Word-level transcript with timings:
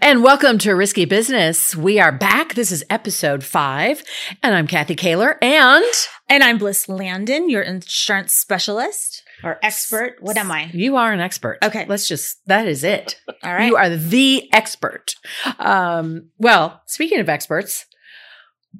And 0.00 0.22
welcome 0.22 0.58
to 0.58 0.74
Risky 0.74 1.06
Business. 1.06 1.74
We 1.74 1.98
are 1.98 2.12
back. 2.12 2.54
This 2.54 2.70
is 2.70 2.84
episode 2.88 3.42
five, 3.42 4.00
and 4.44 4.54
I'm 4.54 4.68
Kathy 4.68 4.94
Kaler, 4.94 5.38
and 5.42 5.84
And 6.28 6.44
I'm 6.44 6.58
Bliss 6.58 6.88
Landon, 6.88 7.50
your 7.50 7.62
insurance 7.62 8.32
specialist 8.32 9.23
or 9.42 9.58
expert. 9.62 10.16
What 10.20 10.36
am 10.36 10.50
I? 10.50 10.70
you 10.72 10.96
are 10.96 11.12
an 11.12 11.20
expert. 11.20 11.58
Okay. 11.62 11.86
let's 11.88 12.08
just 12.08 12.38
that 12.46 12.68
is 12.68 12.84
it. 12.84 13.20
All 13.42 13.52
right. 13.52 13.66
You 13.66 13.76
are 13.76 13.90
the 13.90 14.52
expert. 14.52 15.14
Um, 15.58 16.30
well, 16.38 16.82
speaking 16.86 17.20
of 17.20 17.28
experts, 17.28 17.86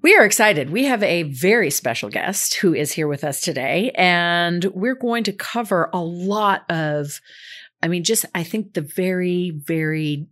we 0.02 0.16
are 0.16 0.24
excited. 0.24 0.70
We 0.70 0.84
have 0.84 1.02
a 1.02 1.24
very 1.24 1.70
special 1.70 2.10
guest 2.10 2.56
who 2.56 2.74
is 2.74 2.92
here 2.92 3.08
with 3.08 3.24
us 3.24 3.40
today, 3.40 3.92
and 3.94 4.64
we're 4.66 4.96
going 4.96 5.24
to 5.24 5.32
cover 5.32 5.88
a 5.92 6.00
lot 6.00 6.64
of, 6.70 7.20
I 7.82 7.88
mean, 7.88 8.04
just 8.04 8.24
I 8.34 8.42
think 8.42 8.74
the 8.74 8.80
very, 8.80 9.50
very, 9.50 10.26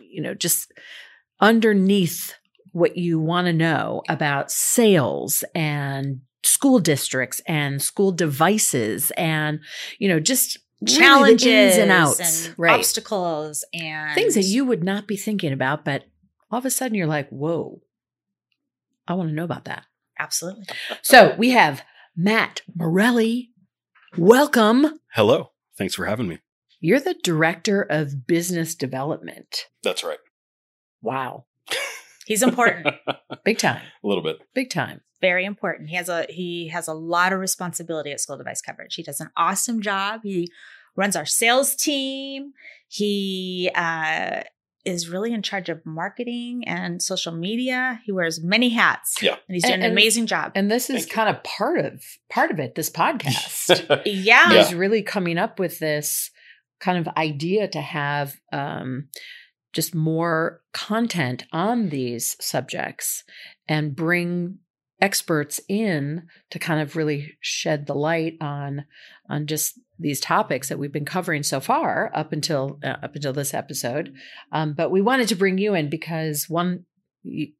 you 0.00 0.22
know, 0.22 0.34
just 0.34 0.72
underneath 1.40 2.34
what 2.72 2.96
you 2.96 3.18
want 3.18 3.46
to 3.46 3.52
know 3.52 4.02
about 4.08 4.50
sales 4.50 5.42
and 5.54 6.20
school 6.42 6.78
districts 6.78 7.40
and 7.46 7.82
school 7.82 8.12
devices 8.12 9.10
and, 9.16 9.60
you 9.98 10.08
know, 10.08 10.20
just 10.20 10.58
really 10.80 10.96
Challenges 10.98 11.46
ins 11.46 11.76
and 11.76 11.90
outs, 11.90 12.46
and 12.46 12.58
right? 12.58 12.78
obstacles 12.78 13.64
and 13.74 14.14
things 14.14 14.34
that 14.34 14.44
you 14.44 14.64
would 14.64 14.82
not 14.82 15.06
be 15.06 15.16
thinking 15.16 15.52
about, 15.52 15.84
but 15.84 16.04
all 16.50 16.58
of 16.58 16.64
a 16.64 16.70
sudden 16.70 16.94
you're 16.94 17.06
like, 17.06 17.28
whoa, 17.28 17.82
I 19.06 19.14
want 19.14 19.28
to 19.28 19.34
know 19.34 19.44
about 19.44 19.66
that. 19.66 19.84
absolutely. 20.18 20.64
So 21.02 21.34
we 21.36 21.50
have 21.50 21.82
Matt 22.16 22.62
Morelli. 22.74 23.50
Welcome. 24.16 25.00
Hello. 25.12 25.50
Thanks 25.76 25.94
for 25.94 26.06
having 26.06 26.28
me. 26.28 26.38
You're 26.80 27.00
the 27.00 27.14
director 27.22 27.82
of 27.82 28.26
business 28.26 28.74
development. 28.74 29.66
That's 29.82 30.02
right. 30.02 30.18
Wow. 31.02 31.44
He's 32.30 32.42
important. 32.42 32.86
Big 33.44 33.58
time. 33.58 33.82
A 34.04 34.06
little 34.06 34.22
bit. 34.22 34.38
Big 34.54 34.70
time. 34.70 35.00
Very 35.20 35.44
important. 35.44 35.90
He 35.90 35.96
has 35.96 36.08
a 36.08 36.24
he 36.28 36.68
has 36.68 36.86
a 36.88 36.94
lot 36.94 37.32
of 37.32 37.40
responsibility 37.40 38.12
at 38.12 38.20
school 38.20 38.38
device 38.38 38.62
coverage. 38.62 38.94
He 38.94 39.02
does 39.02 39.20
an 39.20 39.30
awesome 39.36 39.82
job. 39.82 40.20
He 40.22 40.48
runs 40.96 41.16
our 41.16 41.26
sales 41.26 41.74
team. 41.74 42.52
He 42.88 43.70
uh, 43.74 44.42
is 44.84 45.08
really 45.08 45.32
in 45.32 45.42
charge 45.42 45.68
of 45.68 45.84
marketing 45.84 46.62
and 46.66 47.02
social 47.02 47.32
media. 47.32 48.00
He 48.06 48.12
wears 48.12 48.40
many 48.42 48.68
hats. 48.70 49.16
Yeah. 49.20 49.32
and 49.48 49.54
he's 49.54 49.62
doing 49.64 49.74
And- 49.74 49.84
an 49.84 49.90
amazing 49.92 50.26
job. 50.26 50.52
And 50.54 50.70
this 50.70 50.88
is 50.88 51.02
Thank 51.02 51.08
you. 51.10 51.14
kind 51.16 51.36
of 51.36 51.42
part 51.42 51.78
of 51.80 52.02
part 52.30 52.50
of 52.50 52.58
it, 52.60 52.74
this 52.76 52.90
podcast. 52.90 54.02
yeah, 54.06 54.52
Yeah. 54.52 54.60
is 54.60 54.72
really 54.74 55.02
coming 55.02 55.36
up 55.36 55.58
with 55.58 55.80
this 55.80 56.30
kind 56.80 56.96
of 56.98 57.12
idea 57.16 57.68
to 57.68 57.80
have 57.80 58.36
um, 58.52 59.08
just 59.72 59.94
more 59.94 60.60
content 60.72 61.44
on 61.52 61.88
these 61.90 62.36
subjects 62.40 63.24
and 63.68 63.94
bring 63.94 64.58
experts 65.00 65.60
in 65.68 66.26
to 66.50 66.58
kind 66.58 66.80
of 66.80 66.94
really 66.96 67.34
shed 67.40 67.86
the 67.86 67.94
light 67.94 68.34
on 68.40 68.84
on 69.30 69.46
just 69.46 69.80
these 69.98 70.20
topics 70.20 70.68
that 70.68 70.78
we've 70.78 70.92
been 70.92 71.04
covering 71.06 71.42
so 71.42 71.58
far 71.60 72.10
up 72.14 72.32
until 72.32 72.78
uh, 72.84 72.96
up 73.02 73.14
until 73.14 73.32
this 73.32 73.54
episode 73.54 74.12
um, 74.52 74.74
but 74.74 74.90
we 74.90 75.00
wanted 75.00 75.26
to 75.28 75.34
bring 75.34 75.56
you 75.56 75.72
in 75.74 75.88
because 75.88 76.50
one 76.50 76.84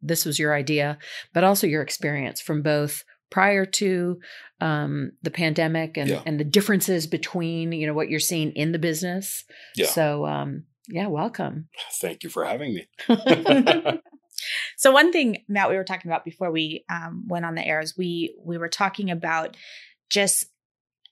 this 0.03 0.27
was 0.27 0.39
your 0.39 0.55
idea 0.55 0.99
but 1.33 1.43
also 1.45 1.67
your 1.67 1.81
experience 1.83 2.41
from 2.43 2.61
both 2.63 3.05
prior 3.31 3.65
to 3.65 4.19
um, 4.61 5.13
the 5.23 5.31
pandemic 5.31 5.97
and, 5.97 6.11
Yeah. 6.11 6.23
and 6.27 6.39
the 6.39 6.45
differences 6.45 7.07
between 7.07 7.73
you 7.73 7.87
know 7.87 7.95
what 7.95 8.11
you're 8.11 8.21
seeing 8.21 8.53
in 8.53 8.73
the 8.73 8.79
business 8.79 9.45
Yeah. 9.77 9.87
so 9.87 10.27
um, 10.27 10.65
yeah 10.89 11.07
welcome 11.07 11.69
Thank 12.01 12.23
you 12.23 12.31
for 12.31 12.45
having 12.45 12.75
me. 12.75 12.89
So 14.77 14.93
one 14.93 15.13
thing, 15.13 15.45
Matt, 15.49 15.71
we 15.71 15.77
were 15.77 15.85
talking 15.85 16.11
about 16.11 16.25
before 16.25 16.51
we 16.51 16.85
um, 16.91 17.27
went 17.29 17.45
on 17.45 17.55
the 17.55 17.67
air 17.67 17.81
is 17.81 17.97
we 17.97 18.35
we 18.43 18.59
were 18.59 18.69
talking 18.69 19.11
about 19.11 19.57
just 20.09 20.47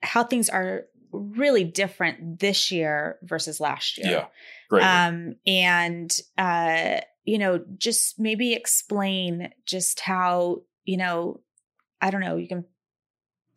how 0.02 0.24
things 0.24 0.48
are 0.48 0.84
really 1.12 1.64
different 1.64 2.40
this 2.40 2.70
year 2.70 3.18
versus 3.22 3.60
last 3.60 3.98
year. 3.98 4.10
Yeah. 4.10 4.26
Great. 4.68 4.84
Um, 4.84 5.34
and 5.46 6.10
uh, 6.36 7.00
you 7.24 7.38
know, 7.38 7.64
just 7.76 8.18
maybe 8.18 8.54
explain 8.54 9.50
just 9.66 10.00
how 10.00 10.62
you 10.84 10.96
know, 10.96 11.40
I 12.00 12.10
don't 12.10 12.22
know, 12.22 12.36
you 12.36 12.48
can 12.48 12.64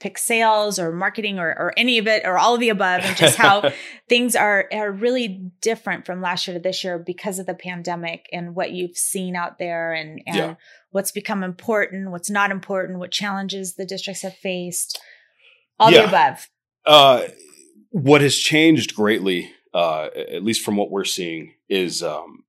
pick 0.02 0.18
sales 0.18 0.78
or 0.80 0.92
marketing 0.92 1.40
or 1.40 1.50
or 1.50 1.74
any 1.78 1.98
of 2.00 2.08
it 2.08 2.24
or 2.26 2.38
all 2.38 2.56
of 2.56 2.60
the 2.60 2.70
above, 2.70 3.02
and 3.04 3.16
just 3.16 3.38
how 3.38 3.72
things 4.10 4.36
are 4.36 4.68
are 4.74 4.92
really 4.92 5.30
different 5.62 6.06
from 6.06 6.22
last 6.22 6.48
year 6.48 6.58
to 6.58 6.62
this 6.62 6.84
year 6.84 7.00
because 7.00 7.40
of 7.40 7.46
the 7.46 7.54
pandemic 7.54 8.28
and 8.34 8.56
what 8.56 8.72
you've 8.72 8.98
seen 8.98 9.36
out 9.36 9.60
there 9.60 9.94
and 9.94 10.22
and 10.26 10.36
Yeah. 10.36 10.56
what's 10.90 11.12
become 11.12 11.44
important, 11.44 12.12
what's 12.12 12.30
not 12.30 12.52
important, 12.52 13.00
what 13.00 13.12
challenges 13.12 13.76
the 13.76 13.86
districts 13.86 14.24
have 14.24 14.36
faced, 14.36 15.00
all 15.80 15.92
Yeah. 15.92 16.02
the 16.02 16.08
above. 16.08 16.50
uh, 16.86 17.28
what 17.92 18.22
has 18.22 18.36
changed 18.36 18.96
greatly, 18.96 19.52
uh, 19.74 20.06
at 20.16 20.44
least 20.44 20.64
from 20.66 20.78
what 20.78 20.90
we're 20.90 21.04
seeing, 21.06 21.54
is 21.70 22.02
um, 22.02 22.44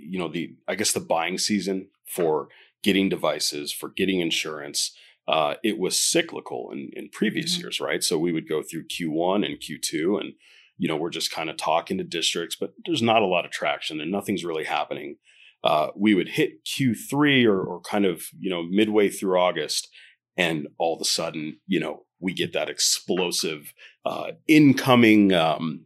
you 0.00 0.18
know 0.18 0.28
the 0.28 0.56
I 0.66 0.74
guess 0.74 0.92
the 0.92 1.00
buying 1.00 1.38
season 1.38 1.88
for 2.06 2.48
getting 2.82 3.08
devices, 3.08 3.72
for 3.72 3.88
getting 3.88 4.20
insurance. 4.20 4.96
Uh, 5.28 5.54
it 5.62 5.78
was 5.78 6.00
cyclical 6.00 6.70
in, 6.72 6.90
in 6.94 7.10
previous 7.10 7.56
Mhm. 7.56 7.60
years, 7.62 7.80
right? 7.80 8.02
So 8.02 8.18
we 8.18 8.32
would 8.32 8.48
go 8.48 8.62
through 8.62 8.88
Q1 8.88 9.44
and 9.44 9.60
Q2, 9.60 10.18
and 10.20 10.32
you 10.78 10.88
know 10.88 10.96
we're 10.96 11.10
just 11.10 11.30
kind 11.30 11.50
of 11.50 11.56
talking 11.58 11.98
to 11.98 12.04
districts, 12.04 12.56
but 12.58 12.72
there's 12.86 13.02
not 13.02 13.22
a 13.22 13.26
lot 13.26 13.44
of 13.44 13.50
traction 13.50 14.00
and 14.00 14.10
nothing's 14.10 14.44
really 14.44 14.64
happening. 14.64 15.16
Uh, 15.62 15.88
we 15.96 16.14
would 16.14 16.30
hit 16.30 16.64
Q3 16.64 17.44
or, 17.46 17.60
or 17.62 17.80
kind 17.82 18.06
of 18.06 18.28
you 18.40 18.48
know 18.48 18.62
midway 18.62 19.08
through 19.10 19.38
August, 19.38 19.88
and 20.36 20.68
all 20.78 20.94
of 20.96 21.02
a 21.02 21.04
sudden, 21.04 21.58
you 21.66 21.78
know, 21.80 22.06
we 22.20 22.32
get 22.32 22.52
that 22.54 22.70
explosive 22.70 23.74
uh, 24.06 24.32
incoming 24.46 25.32
um, 25.34 25.84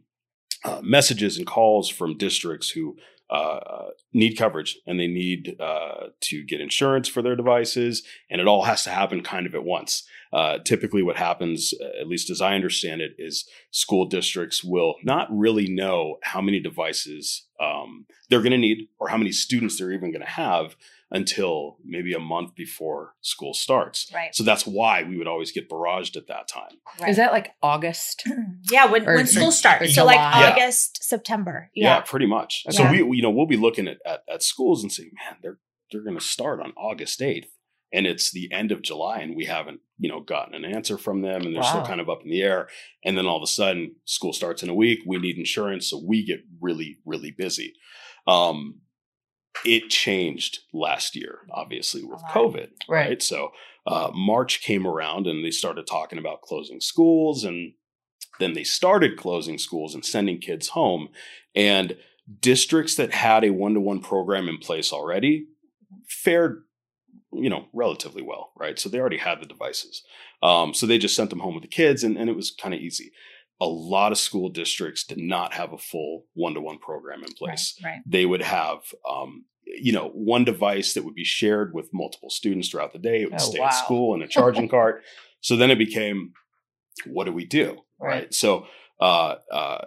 uh, 0.63 0.79
messages 0.81 1.37
and 1.37 1.45
calls 1.45 1.89
from 1.89 2.17
districts 2.17 2.69
who 2.69 2.95
uh, 3.29 3.85
need 4.13 4.35
coverage 4.35 4.77
and 4.85 4.99
they 4.99 5.07
need 5.07 5.55
uh, 5.59 6.07
to 6.21 6.43
get 6.43 6.61
insurance 6.61 7.07
for 7.07 7.21
their 7.21 7.35
devices, 7.35 8.03
and 8.29 8.39
it 8.39 8.47
all 8.47 8.63
has 8.63 8.83
to 8.83 8.89
happen 8.89 9.21
kind 9.21 9.45
of 9.45 9.55
at 9.55 9.63
once. 9.63 10.07
Uh, 10.31 10.57
typically, 10.59 11.03
what 11.03 11.17
happens, 11.17 11.73
uh, 11.81 12.01
at 12.01 12.07
least 12.07 12.29
as 12.29 12.41
I 12.41 12.55
understand 12.55 13.01
it, 13.01 13.13
is 13.17 13.47
school 13.71 14.05
districts 14.05 14.63
will 14.63 14.95
not 15.03 15.27
really 15.31 15.67
know 15.67 16.17
how 16.23 16.41
many 16.41 16.59
devices 16.59 17.47
um, 17.59 18.05
they're 18.29 18.41
going 18.41 18.51
to 18.51 18.57
need 18.57 18.87
or 18.99 19.09
how 19.09 19.17
many 19.17 19.31
students 19.31 19.77
they're 19.77 19.91
even 19.91 20.11
going 20.11 20.25
to 20.25 20.27
have 20.27 20.75
until 21.13 21.77
maybe 21.85 22.11
a 22.13 22.19
month 22.19 22.55
before 22.55 23.13
school 23.21 23.53
starts. 23.53 24.11
Right. 24.13 24.33
So 24.35 24.43
that's 24.43 24.65
why 24.65 25.03
we 25.03 25.15
would 25.15 25.27
always 25.27 25.51
get 25.51 25.69
barraged 25.69 26.17
at 26.17 26.27
that 26.27 26.47
time. 26.47 27.07
is 27.07 27.17
that 27.17 27.31
like 27.31 27.51
august 27.61 28.23
yeah, 28.71 28.87
when, 28.87 29.07
Or- 29.07 29.15
when 29.15 29.27
school 29.27 29.51
starts. 29.51 29.93
So 29.93 30.03
like 30.05 30.15
July. 30.17 30.41
Yeah. 30.41 30.51
August, 30.51 31.03
September. 31.03 31.69
Yeah, 31.75 31.97
Yeah. 31.97 32.01
pretty 32.01 32.25
much. 32.25 32.63
Okay. 32.67 32.75
So 32.75 32.91
we, 32.91 33.03
we- 33.03 33.17
you 33.17 33.23
know, 33.23 33.29
we'll 33.29 33.45
be 33.45 33.57
looking 33.57 33.87
at, 33.87 33.97
at, 34.05 34.23
at 34.27 34.43
schools 34.43 34.81
and 34.83 34.91
saying, 34.91 35.11
man, 35.23 35.37
they're 35.41 35.59
they're 35.91 36.03
going 36.03 36.17
to 36.17 36.25
start 36.25 36.59
on 36.59 36.73
August 36.75 37.21
eighth, 37.21 37.51
and 37.93 38.07
it's 38.07 38.31
the 38.31 38.51
end 38.51 38.71
of 38.71 38.81
July, 38.81 39.19
and 39.19 39.35
we 39.35 39.45
haven't 39.45 39.81
you 39.99 40.09
know 40.09 40.19
gotten 40.21 40.55
an 40.55 40.65
answer 40.65 40.97
from 40.97 41.21
them, 41.21 41.43
and 41.43 41.55
they're 41.55 41.61
still 41.61 41.85
kind 41.85 42.01
of 42.01 42.09
up 42.09 42.23
in 42.23 42.29
the 42.31 42.41
air. 42.41 42.67
And 43.05 43.15
then 43.15 43.27
all 43.27 43.37
of 43.37 43.43
a 43.43 43.47
sudden, 43.47 43.95
school 44.05 44.33
starts 44.33 44.63
in 44.63 44.69
a 44.69 44.73
week. 44.73 44.99
We 45.05 45.19
need 45.19 45.37
insurance, 45.37 45.87
so 45.91 46.01
we 46.03 46.25
get 46.25 46.39
really 46.59 46.97
really 47.05 47.29
busy. 47.29 47.73
Um, 48.25 48.79
it 49.65 49.89
changed 49.89 50.59
last 50.73 51.15
year, 51.15 51.39
obviously 51.51 52.03
with 52.03 52.21
COVID, 52.31 52.69
Right. 52.87 53.07
right? 53.07 53.23
So 53.23 53.51
uh, 53.85 54.11
March 54.13 54.61
came 54.61 54.87
around, 54.87 55.27
and 55.27 55.43
they 55.43 55.51
started 55.51 55.85
talking 55.87 56.17
about 56.19 56.41
closing 56.41 56.79
schools, 56.81 57.43
and 57.43 57.73
then 58.39 58.53
they 58.53 58.63
started 58.63 59.17
closing 59.17 59.57
schools 59.57 59.93
and 59.93 60.03
sending 60.05 60.39
kids 60.39 60.69
home, 60.69 61.09
and 61.55 61.97
districts 62.39 62.95
that 62.95 63.13
had 63.13 63.43
a 63.43 63.49
one-to-one 63.51 63.99
program 63.99 64.47
in 64.47 64.57
place 64.57 64.93
already 64.93 65.45
fared 66.07 66.63
you 67.33 67.49
know 67.49 67.65
relatively 67.73 68.21
well 68.21 68.51
right 68.57 68.79
so 68.79 68.87
they 68.87 68.97
already 68.99 69.17
had 69.17 69.41
the 69.41 69.45
devices 69.45 70.03
um, 70.41 70.73
so 70.73 70.85
they 70.85 70.97
just 70.97 71.15
sent 71.15 71.29
them 71.29 71.39
home 71.39 71.53
with 71.53 71.63
the 71.63 71.67
kids 71.67 72.01
and, 72.03 72.17
and 72.17 72.29
it 72.29 72.35
was 72.35 72.49
kind 72.51 72.73
of 72.73 72.79
easy 72.79 73.11
a 73.61 73.65
lot 73.67 74.11
of 74.11 74.17
school 74.17 74.49
districts 74.49 75.03
did 75.03 75.17
not 75.19 75.53
have 75.53 75.71
a 75.73 75.77
full 75.77 76.25
one-to-one 76.33 76.79
program 76.79 77.23
in 77.23 77.31
place 77.33 77.79
Right. 77.83 77.99
they 78.05 78.25
would 78.25 78.41
have 78.41 78.79
um, 79.09 79.45
you 79.65 79.93
know 79.93 80.09
one 80.09 80.43
device 80.43 80.93
that 80.93 81.03
would 81.05 81.15
be 81.15 81.23
shared 81.23 81.73
with 81.73 81.89
multiple 81.93 82.29
students 82.29 82.69
throughout 82.69 82.93
the 82.93 82.99
day 82.99 83.21
it 83.21 83.31
would 83.31 83.39
Oh, 83.41 83.51
stay 83.51 83.59
wow. 83.59 83.67
at 83.67 83.69
school 83.71 84.13
in 84.15 84.21
a 84.21 84.27
charging 84.37 84.67
cart 84.69 85.03
so 85.41 85.55
then 85.55 85.71
it 85.71 85.77
became 85.77 86.33
what 87.05 87.25
do 87.25 87.31
we 87.31 87.45
do 87.45 87.77
Right. 87.99 88.09
right, 88.09 88.33
so 88.33 88.65
uh, 88.99 89.35
uh, 89.51 89.85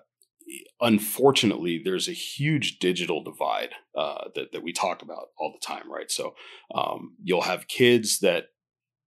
unfortunately, 0.81 1.81
there's 1.85 2.09
a 2.09 2.13
huge 2.13 2.79
digital 2.79 3.23
divide 3.23 3.71
uh, 3.97 4.29
that 4.35 4.53
that 4.53 4.63
we 4.63 4.73
talk 4.73 5.03
about 5.03 5.29
all 5.39 5.53
the 5.53 5.65
time, 5.65 5.91
right? 5.91 6.11
So 6.11 6.35
um, 6.75 7.17
you'll 7.23 7.43
have 7.43 7.69
kids 7.69 8.21
that 8.21 8.47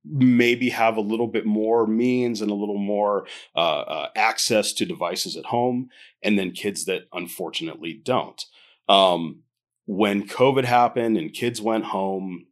maybe 0.05 0.69
have 0.69 0.97
a 0.97 1.01
little 1.01 1.27
bit 1.27 1.45
more 1.45 1.85
means 1.85 2.41
and 2.41 2.51
a 2.51 2.55
little 2.55 2.77
more 2.77 3.25
uh, 3.55 3.81
uh, 3.81 4.09
access 4.15 4.73
to 4.73 4.85
devices 4.85 5.35
at 5.35 5.45
home, 5.45 5.89
and 6.23 6.37
then 6.37 6.51
kids 6.51 6.85
that 6.85 7.03
unfortunately 7.13 7.93
don't. 7.93 8.45
Um, 8.87 9.43
when 9.85 10.27
COVID 10.27 10.65
happened 10.65 11.17
and 11.17 11.33
kids 11.33 11.61
went 11.61 11.85
home, 11.85 12.47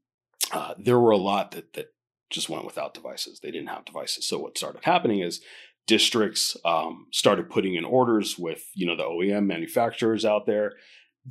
uh, 0.51 0.73
there 0.77 0.99
were 0.99 1.11
a 1.11 1.17
lot 1.17 1.51
that 1.51 1.73
that 1.73 1.87
just 2.29 2.49
went 2.49 2.65
without 2.65 2.93
devices. 2.93 3.39
They 3.39 3.51
didn't 3.51 3.69
have 3.69 3.85
devices. 3.85 4.27
So 4.27 4.37
what 4.37 4.57
started 4.57 4.83
happening 4.83 5.21
is 5.21 5.41
districts 5.85 6.57
um, 6.65 7.07
started 7.11 7.49
putting 7.49 7.75
in 7.75 7.85
orders 7.85 8.37
with 8.37 8.65
you 8.73 8.85
know 8.85 8.95
the 8.95 9.03
OEM 9.03 9.45
manufacturers 9.45 10.25
out 10.25 10.45
there. 10.45 10.73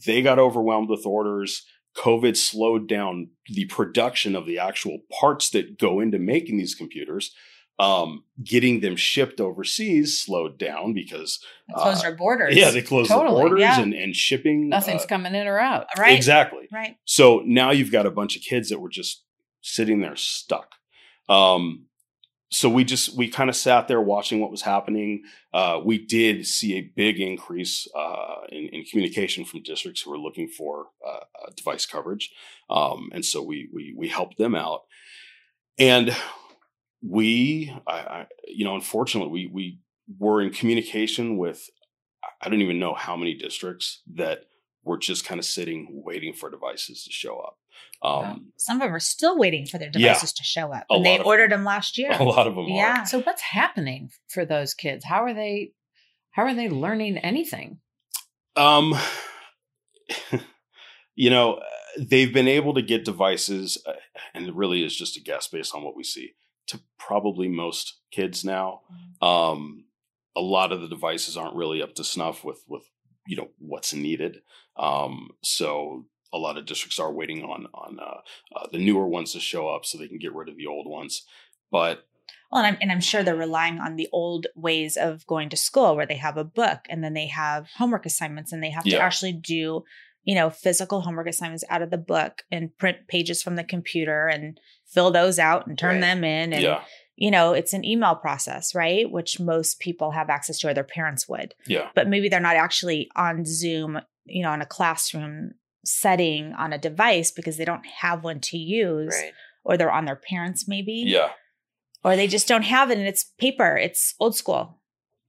They 0.06 0.22
got 0.22 0.38
overwhelmed 0.38 0.88
with 0.88 1.06
orders. 1.06 1.66
COVID 1.96 2.36
slowed 2.36 2.88
down 2.88 3.28
the 3.48 3.64
production 3.66 4.36
of 4.36 4.46
the 4.46 4.58
actual 4.58 4.98
parts 5.20 5.50
that 5.50 5.78
go 5.78 6.00
into 6.00 6.18
making 6.18 6.58
these 6.58 6.74
computers. 6.74 7.32
Um, 7.78 8.24
getting 8.42 8.80
them 8.80 8.96
shipped 8.96 9.38
overseas 9.38 10.18
slowed 10.18 10.56
down 10.58 10.94
because 10.94 11.40
They 11.68 11.74
closed 11.74 12.04
uh, 12.06 12.08
our 12.08 12.14
borders. 12.14 12.56
yeah, 12.56 12.70
they 12.70 12.80
closed 12.80 13.10
Totally, 13.10 13.42
the 13.42 13.48
borders 13.48 13.60
yeah. 13.60 13.80
and, 13.82 13.92
and 13.92 14.16
shipping. 14.16 14.70
Nothing's 14.70 15.02
uh, 15.02 15.06
coming 15.06 15.34
in 15.34 15.46
or 15.46 15.58
out. 15.58 15.86
right. 15.98 16.16
Exactly. 16.16 16.68
Right. 16.72 16.96
So 17.04 17.42
now 17.44 17.72
you've 17.72 17.92
got 17.92 18.06
a 18.06 18.10
bunch 18.10 18.34
of 18.34 18.40
kids 18.40 18.70
that 18.70 18.80
were 18.80 18.88
just 18.88 19.24
sitting 19.60 20.00
there 20.00 20.16
stuck. 20.16 20.70
Um, 21.28 21.84
so 22.50 22.68
we 22.68 22.84
just 22.84 23.16
we 23.16 23.28
kind 23.28 23.50
of 23.50 23.56
sat 23.56 23.88
there 23.88 24.00
watching 24.00 24.40
what 24.40 24.50
was 24.50 24.62
happening. 24.62 25.24
Uh, 25.52 25.80
we 25.84 25.98
did 25.98 26.46
see 26.46 26.76
a 26.76 26.92
big 26.94 27.18
increase 27.18 27.88
uh, 27.96 28.42
in, 28.50 28.68
in 28.68 28.84
communication 28.84 29.44
from 29.44 29.62
districts 29.62 30.02
who 30.02 30.10
were 30.10 30.18
looking 30.18 30.48
for 30.48 30.86
uh, 31.06 31.50
device 31.56 31.86
coverage, 31.86 32.32
um, 32.70 33.10
and 33.12 33.24
so 33.24 33.42
we 33.42 33.68
we 33.72 33.94
we 33.96 34.08
helped 34.08 34.38
them 34.38 34.54
out. 34.54 34.82
And 35.78 36.16
we, 37.02 37.74
I, 37.86 37.92
I, 37.92 38.26
you 38.46 38.64
know, 38.64 38.74
unfortunately, 38.74 39.30
we 39.30 39.46
we 39.52 39.80
were 40.18 40.40
in 40.40 40.50
communication 40.50 41.36
with 41.38 41.68
I 42.40 42.48
don't 42.48 42.62
even 42.62 42.78
know 42.78 42.94
how 42.94 43.16
many 43.16 43.34
districts 43.34 44.02
that 44.14 44.44
were 44.86 44.96
just 44.96 45.24
kind 45.26 45.38
of 45.38 45.44
sitting 45.44 45.88
waiting 45.90 46.32
for 46.32 46.48
devices 46.50 47.04
to 47.04 47.10
show 47.10 47.38
up. 47.38 47.58
Um, 48.02 48.52
Some 48.56 48.76
of 48.76 48.82
them 48.82 48.94
are 48.94 49.00
still 49.00 49.36
waiting 49.36 49.66
for 49.66 49.78
their 49.78 49.90
Yeah. 49.94 50.12
devices 50.12 50.32
to 50.34 50.44
show 50.44 50.72
up. 50.72 50.84
And 50.88 51.04
they 51.04 51.18
ordered 51.18 51.50
them 51.52 51.64
last 51.64 51.98
year. 51.98 52.12
A 52.12 52.22
lot 52.22 52.46
of 52.46 52.54
them 52.54 52.68
Yeah. 52.68 53.02
are. 53.02 53.06
So 53.06 53.20
what's 53.20 53.42
happening 53.42 54.10
for 54.28 54.44
those 54.46 54.72
kids? 54.74 55.04
How 55.04 55.24
are 55.24 55.34
they 55.34 55.72
how 56.30 56.42
are 56.44 56.54
they 56.54 56.68
learning 56.68 57.16
anything? 57.18 57.80
Um, 58.56 58.94
you 61.14 61.30
know, 61.30 61.54
uh, 61.54 61.64
they've 61.98 62.32
been 62.32 62.48
able 62.48 62.74
to 62.74 62.82
get 62.82 63.04
devices, 63.06 63.78
uh, 63.86 63.92
and 64.34 64.46
it 64.46 64.54
really 64.54 64.84
is 64.84 64.94
just 64.94 65.16
a 65.16 65.20
guess 65.20 65.48
based 65.48 65.74
on 65.74 65.82
what 65.82 65.96
we 65.96 66.04
see, 66.04 66.32
to 66.68 66.80
probably 66.98 67.48
most 67.48 67.98
kids 68.10 68.44
now. 68.44 68.82
Um, 69.22 69.84
a 70.36 70.40
lot 70.42 70.72
of 70.72 70.82
the 70.82 70.88
devices 70.88 71.36
aren't 71.38 71.56
really 71.56 71.80
up 71.82 71.94
to 71.94 72.04
snuff 72.04 72.44
with 72.44 72.62
with 72.68 72.84
you 73.26 73.36
know 73.36 73.48
what's 73.58 73.92
needed. 73.94 74.42
Um, 74.76 75.30
so 75.42 76.04
a 76.32 76.38
lot 76.38 76.58
of 76.58 76.66
districts 76.66 76.98
are 76.98 77.12
waiting 77.12 77.42
on 77.44 77.66
on 77.72 77.98
uh, 78.00 78.20
uh, 78.56 78.66
the 78.72 78.78
newer 78.78 79.06
ones 79.06 79.32
to 79.32 79.40
show 79.40 79.68
up 79.68 79.84
so 79.84 79.96
they 79.96 80.08
can 80.08 80.18
get 80.18 80.34
rid 80.34 80.48
of 80.48 80.56
the 80.56 80.66
old 80.66 80.86
ones. 80.88 81.22
But 81.70 82.06
Well, 82.50 82.62
and 82.64 82.74
I'm, 82.74 82.78
and 82.82 82.92
I'm 82.92 83.00
sure 83.00 83.22
they're 83.22 83.36
relying 83.36 83.78
on 83.78 83.96
the 83.96 84.08
old 84.12 84.46
ways 84.54 84.96
of 84.96 85.26
going 85.26 85.48
to 85.50 85.56
school 85.56 85.96
where 85.96 86.06
they 86.06 86.16
have 86.16 86.36
a 86.36 86.44
book 86.44 86.80
and 86.88 87.02
then 87.02 87.14
they 87.14 87.26
have 87.28 87.68
homework 87.76 88.06
assignments 88.06 88.52
and 88.52 88.62
they 88.62 88.70
have 88.70 88.84
to 88.84 89.00
actually 89.02 89.32
do, 89.32 89.84
you 90.24 90.34
know, 90.34 90.50
physical 90.50 91.00
homework 91.00 91.28
assignments 91.28 91.64
out 91.70 91.82
of 91.82 91.90
the 91.90 91.98
book 91.98 92.42
and 92.50 92.76
print 92.78 92.98
pages 93.08 93.42
from 93.42 93.56
the 93.56 93.64
computer 93.64 94.26
and 94.28 94.60
fill 94.86 95.10
those 95.10 95.38
out 95.38 95.66
and 95.66 95.78
turn 95.78 95.96
Right. 95.96 96.00
them 96.00 96.24
in. 96.24 96.52
And, 96.52 96.62
yeah, 96.62 96.82
you 97.16 97.30
know, 97.30 97.52
it's 97.54 97.72
an 97.72 97.84
email 97.84 98.14
process, 98.14 98.74
right? 98.74 99.10
Which 99.10 99.40
most 99.40 99.80
people 99.80 100.10
have 100.12 100.28
access 100.30 100.58
to 100.60 100.68
or 100.68 100.74
their 100.74 100.84
parents 100.84 101.28
would. 101.28 101.54
yeah, 101.66 101.88
But 101.94 102.08
maybe 102.08 102.28
they're 102.28 102.40
not 102.40 102.56
actually 102.56 103.08
on 103.16 103.44
Zoom, 103.44 104.00
you 104.26 104.42
know, 104.42 104.52
in 104.52 104.60
a 104.60 104.66
classroom 104.66 105.52
setting 105.84 106.52
on 106.52 106.72
a 106.72 106.78
device 106.78 107.30
because 107.30 107.56
they 107.56 107.64
don't 107.64 107.86
have 107.86 108.22
one 108.24 108.40
to 108.40 108.58
use 108.58 109.16
or 109.64 109.76
they're 109.76 109.90
on 109.92 110.04
their 110.04 110.16
parents 110.16 110.66
maybe 110.66 111.04
yeah. 111.06 111.30
or 112.04 112.16
they 112.16 112.26
just 112.26 112.48
don't 112.48 112.64
have 112.64 112.90
it 112.90 112.98
and 112.98 113.06
it's 113.06 113.24
paper 113.38 113.76
it's 113.76 114.14
old 114.18 114.34
school 114.34 114.80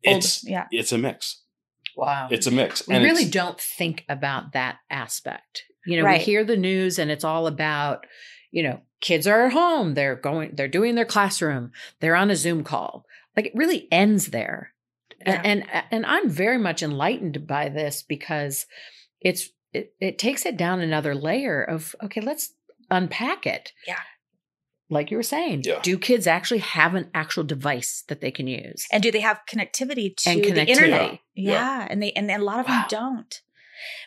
old, 0.05 0.17
It's 0.17 0.43
yeah 0.49 0.65
it's 0.71 0.91
a 0.91 0.97
mix. 0.97 1.43
Wow. 1.95 2.27
It's 2.31 2.47
a 2.47 2.51
mix. 2.51 2.87
we 2.87 2.93
And 2.95 3.03
really 3.03 3.25
don't 3.29 3.59
think 3.59 4.03
about 4.09 4.53
that 4.53 4.77
aspect. 4.89 5.63
You 5.85 5.97
know, 5.97 6.03
Right. 6.03 6.19
we 6.19 6.25
hear 6.25 6.43
the 6.43 6.57
news 6.57 6.99
and 6.99 7.09
it's 7.09 7.23
all 7.23 7.47
about, 7.47 8.05
you 8.51 8.63
know, 8.63 8.81
kids 9.01 9.27
are 9.27 9.45
at 9.45 9.53
home, 9.53 9.93
they're 9.93 10.15
going, 10.15 10.51
they're 10.55 10.67
doing 10.67 10.95
their 10.95 11.05
classroom, 11.05 11.71
they're 11.99 12.15
on 12.15 12.31
a 12.31 12.35
Zoom 12.35 12.63
call. 12.63 13.05
Like 13.35 13.47
it 13.47 13.55
really 13.55 13.87
ends 13.91 14.27
there. 14.27 14.73
Yeah. 15.25 15.41
And, 15.43 15.69
and 15.71 15.83
and 15.91 16.05
I'm 16.05 16.29
very 16.29 16.57
much 16.57 16.81
enlightened 16.83 17.47
by 17.47 17.69
this 17.69 18.03
because 18.03 18.65
it's 19.21 19.49
it, 19.73 19.93
it 19.99 20.17
takes 20.19 20.45
it 20.45 20.57
down 20.57 20.79
another 20.79 21.13
layer 21.15 21.63
of 21.63 21.95
okay, 22.03 22.21
let's 22.21 22.53
unpack 22.89 23.45
it. 23.45 23.73
Yeah. 23.87 23.99
Like 24.89 25.11
you 25.11 25.17
were 25.17 25.23
saying, 25.23 25.63
Yeah. 25.65 25.79
do 25.81 25.97
kids 25.97 26.27
actually 26.27 26.59
have 26.59 26.95
an 26.95 27.09
actual 27.13 27.43
device 27.43 28.03
that 28.07 28.21
they 28.21 28.31
can 28.31 28.47
use? 28.47 28.85
and 28.91 29.03
do 29.03 29.11
they 29.11 29.19
have 29.19 29.41
connectivity 29.51 30.15
to 30.17 30.29
And 30.29 30.43
the 30.43 30.51
connectivity. 30.51 30.67
internet 30.69 31.11
Yeah. 31.35 31.51
yeah. 31.51 31.87
and 31.89 32.01
they 32.01 32.11
and 32.13 32.31
a 32.31 32.37
lot 32.37 32.59
of 32.61 32.67
Wow. 32.67 32.73
them 32.81 32.85
don't 32.89 33.41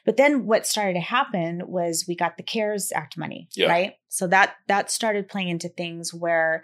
but 0.05 0.17
then 0.17 0.47
what 0.47 0.67
started 0.67 0.95
to 0.95 1.01
happen 1.01 1.63
was 1.67 2.05
we 2.09 2.15
got 2.17 2.37
the 2.37 2.43
cares 2.43 2.93
act 2.95 3.17
money 3.19 3.49
Yeah. 3.55 3.69
right 3.69 3.93
so 4.09 4.27
that 4.29 4.55
that 4.69 4.91
started 4.91 5.29
playing 5.29 5.49
into 5.49 5.69
things 5.69 6.13
where 6.15 6.63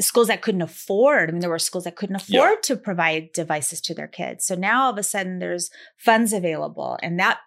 schools 0.00 0.26
that 0.28 0.42
couldn't 0.42 0.62
afford 0.62 1.28
i 1.28 1.32
mean 1.32 1.40
there 1.40 1.50
were 1.50 1.58
schools 1.58 1.84
that 1.84 1.96
couldn't 1.96 2.20
Yeah. 2.28 2.40
afford 2.40 2.62
to 2.64 2.76
provide 2.76 3.32
devices 3.32 3.80
to 3.82 3.94
their 3.94 4.08
kids 4.08 4.44
so 4.44 4.54
now 4.54 4.84
all 4.84 4.92
of 4.92 4.98
a 4.98 5.02
sudden 5.02 5.38
there's 5.38 5.70
funds 5.96 6.32
available 6.32 6.98
and 7.02 7.18
that 7.20 7.38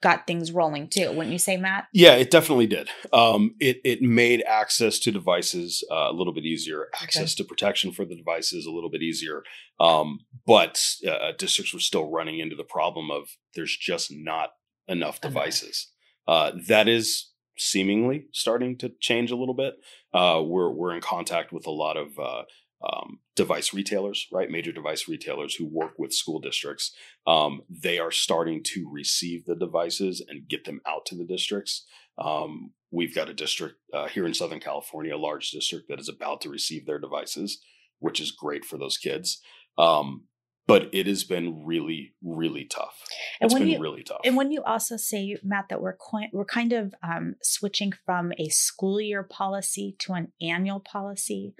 got 0.00 0.26
things 0.26 0.52
rolling 0.52 0.88
too 0.88 1.08
wouldn't 1.08 1.32
you 1.32 1.38
say 1.38 1.56
matt 1.56 1.86
Yeah, 1.92 2.14
it 2.14 2.30
definitely 2.30 2.66
did. 2.66 2.88
Um, 3.12 3.54
it 3.58 3.78
it 3.84 4.00
made 4.02 4.42
access 4.46 4.98
to 5.00 5.10
devices 5.10 5.82
uh, 5.90 6.10
a 6.10 6.12
little 6.12 6.32
bit 6.32 6.44
easier, 6.44 6.86
access 7.02 7.34
to 7.36 7.44
protection 7.44 7.92
for 7.92 8.04
the 8.04 8.14
devices 8.16 8.66
a 8.66 8.70
little 8.70 8.90
bit 8.90 9.02
easier. 9.02 9.42
Um, 9.80 10.20
but 10.46 10.80
uh, 11.08 11.32
districts 11.38 11.72
were 11.74 11.80
still 11.80 12.10
running 12.10 12.38
into 12.38 12.56
the 12.56 12.64
problem 12.64 13.10
of 13.10 13.28
there's 13.54 13.76
just 13.76 14.10
not 14.12 14.50
enough 14.86 15.18
Enough. 15.22 15.32
devices. 15.32 15.88
Uh, 16.26 16.52
that 16.68 16.88
is 16.88 17.32
seemingly 17.56 18.26
starting 18.32 18.76
to 18.78 18.92
change 19.00 19.30
a 19.30 19.36
little 19.36 19.54
bit. 19.54 19.74
Uh, 20.14 20.40
we're 20.44 20.70
we're 20.70 20.94
in 20.94 21.00
contact 21.00 21.52
with 21.52 21.66
a 21.66 21.70
lot 21.70 21.96
of 21.96 22.08
uh, 22.18 22.42
um, 22.82 23.18
device 23.34 23.74
retailers, 23.74 24.26
right? 24.32 24.50
Major 24.50 24.72
device 24.72 25.08
retailers 25.08 25.54
who 25.54 25.66
work 25.66 25.92
with 25.98 26.12
school 26.12 26.40
districts. 26.40 26.94
Um, 27.26 27.62
they 27.68 27.98
are 27.98 28.10
starting 28.10 28.62
to 28.64 28.88
receive 28.90 29.44
the 29.44 29.56
devices 29.56 30.24
and 30.26 30.48
get 30.48 30.64
them 30.64 30.80
out 30.86 31.04
to 31.06 31.16
the 31.16 31.24
districts. 31.24 31.84
Um, 32.18 32.72
we've 32.90 33.14
got 33.14 33.28
a 33.28 33.34
district 33.34 33.76
uh, 33.92 34.06
here 34.08 34.26
in 34.26 34.34
Southern 34.34 34.60
California, 34.60 35.14
a 35.14 35.18
large 35.18 35.50
district 35.50 35.88
that 35.88 36.00
is 36.00 36.08
about 36.08 36.40
to 36.42 36.50
receive 36.50 36.86
their 36.86 36.98
devices, 36.98 37.60
which 37.98 38.20
is 38.20 38.30
great 38.30 38.64
for 38.64 38.78
those 38.78 38.96
kids. 38.96 39.40
Um, 39.76 40.24
but 40.68 40.88
it 40.92 41.06
has 41.08 41.24
been 41.24 41.64
really, 41.64 42.12
really 42.22 42.64
tough. 42.66 42.94
And 43.40 43.46
It's 43.48 43.54
when 43.54 43.62
been 43.64 43.72
you- 43.72 43.80
really 43.80 44.04
tough. 44.04 44.20
And 44.24 44.36
when 44.36 44.52
you 44.52 44.62
also 44.62 44.96
say, 44.96 45.36
Matt, 45.42 45.64
that 45.70 45.80
we're 45.80 45.96
qui- 45.96 46.30
we're 46.32 46.44
kind 46.44 46.72
of 46.72 46.94
um, 47.02 47.34
switching 47.42 47.92
from 48.06 48.32
a 48.38 48.48
school 48.50 49.00
year 49.00 49.22
policy 49.24 49.96
to 50.00 50.12
an 50.12 50.32
annual 50.40 50.78
policy, 50.80 51.54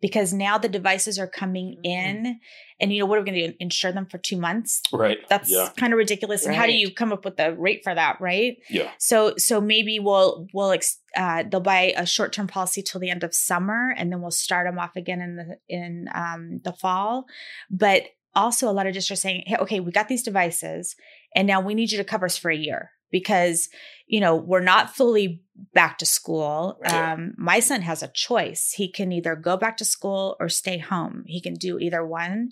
because 0.00 0.32
now 0.32 0.58
the 0.58 0.68
devices 0.68 1.16
are 1.18 1.28
coming 1.28 1.76
Mhm. 1.76 1.84
in, 1.84 2.40
and 2.80 2.92
you 2.92 2.98
know 3.00 3.06
what 3.06 3.18
are 3.18 3.22
we 3.22 3.30
going 3.30 3.40
to 3.40 3.48
do? 3.52 3.56
Insure 3.60 3.92
them 3.92 4.06
for 4.06 4.18
two 4.18 4.36
months? 4.36 4.80
right? 4.92 5.18
That's 5.28 5.48
yeah, 5.50 5.70
kind 5.76 5.92
of 5.92 5.96
ridiculous. 5.96 6.44
And 6.46 6.54
how 6.56 6.66
do 6.66 6.72
you 6.72 6.92
come 6.92 7.12
up 7.12 7.24
with 7.24 7.36
the 7.36 7.54
rate 7.54 7.82
for 7.84 7.94
that? 7.94 8.20
Right? 8.20 8.56
yeah, 8.70 8.90
So 8.98 9.34
so 9.38 9.60
maybe 9.60 9.98
we'll 10.00 10.46
we'll 10.54 10.72
ex- 10.72 11.00
uh, 11.16 11.44
they'll 11.48 11.60
buy 11.60 11.92
a 11.96 12.06
short 12.06 12.32
term 12.32 12.46
policy 12.48 12.82
till 12.82 13.00
the 13.00 13.10
end 13.10 13.22
of 13.24 13.34
summer, 13.34 13.92
and 13.96 14.10
then 14.10 14.20
we'll 14.22 14.30
start 14.46 14.66
them 14.66 14.78
off 14.78 14.94
again 14.96 15.20
in 15.20 15.36
the 15.36 15.58
in 15.68 16.08
um, 16.14 16.60
the 16.64 16.72
fall. 16.72 17.26
But 17.70 18.02
also, 18.34 18.68
a 18.68 18.72
lot 18.72 18.86
of 18.86 18.94
districts 18.94 19.20
are 19.20 19.28
saying, 19.28 19.44
"Hey, 19.46 19.56
okay, 19.56 19.80
we 19.80 19.92
got 19.92 20.08
these 20.08 20.22
devices, 20.22 20.96
and 21.34 21.46
now 21.46 21.60
we 21.60 21.74
need 21.74 21.90
you 21.92 21.98
to 21.98 22.04
cover 22.04 22.26
us 22.26 22.36
for 22.36 22.50
a 22.50 22.56
year 22.56 22.90
because 23.10 23.68
you 24.06 24.20
know 24.20 24.36
we're 24.36 24.60
not 24.60 24.94
fully 24.94 25.42
back 25.74 25.98
to 25.98 26.06
school. 26.06 26.78
Right. 26.82 27.12
Um, 27.12 27.34
my 27.36 27.60
son 27.60 27.82
has 27.82 28.02
a 28.02 28.08
choice; 28.08 28.72
he 28.76 28.90
can 28.90 29.12
either 29.12 29.36
go 29.36 29.56
back 29.56 29.76
to 29.78 29.84
school 29.84 30.36
or 30.40 30.48
stay 30.48 30.78
home. 30.78 31.24
He 31.26 31.40
can 31.40 31.54
do 31.54 31.78
either 31.78 32.04
one, 32.04 32.50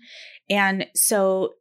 and 0.49 0.87
so." 0.94 1.54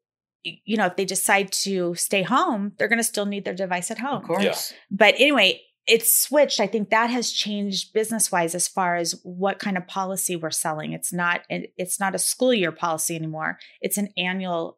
You 0.46 0.78
know, 0.78 0.86
if 0.86 0.96
they 0.96 1.04
decide 1.04 1.52
to 1.52 1.96
stay 1.96 2.24
home, 2.24 2.72
they're 2.78 2.88
going 2.88 2.98
to 2.98 3.04
still 3.04 3.26
need 3.26 3.44
their 3.44 3.54
device 3.54 3.92
at 3.92 4.00
home 4.00 4.22
Of 4.22 4.24
course. 4.24 4.74
but 4.90 5.16
anyway 5.18 5.60
it's 5.88 6.12
switched 6.14 6.60
i 6.60 6.68
think 6.68 6.90
that 6.90 7.10
has 7.10 7.32
changed 7.32 7.94
business 7.94 8.32
wise 8.32 8.54
as 8.56 8.68
far 8.68 8.96
as 8.96 9.20
what 9.24 9.60
kind 9.60 9.78
of 9.78 9.88
policy 9.88 10.36
we're 10.36 10.52
selling 10.52 10.94
it's 10.94 11.12
not 11.14 11.42
it's 11.50 12.00
not 12.00 12.16
a 12.16 12.20
school 12.20 12.54
year 12.54 12.72
policy 12.72 13.16
anymore 13.16 13.58
it's 13.82 13.98
an 13.98 14.10
annual 14.18 14.78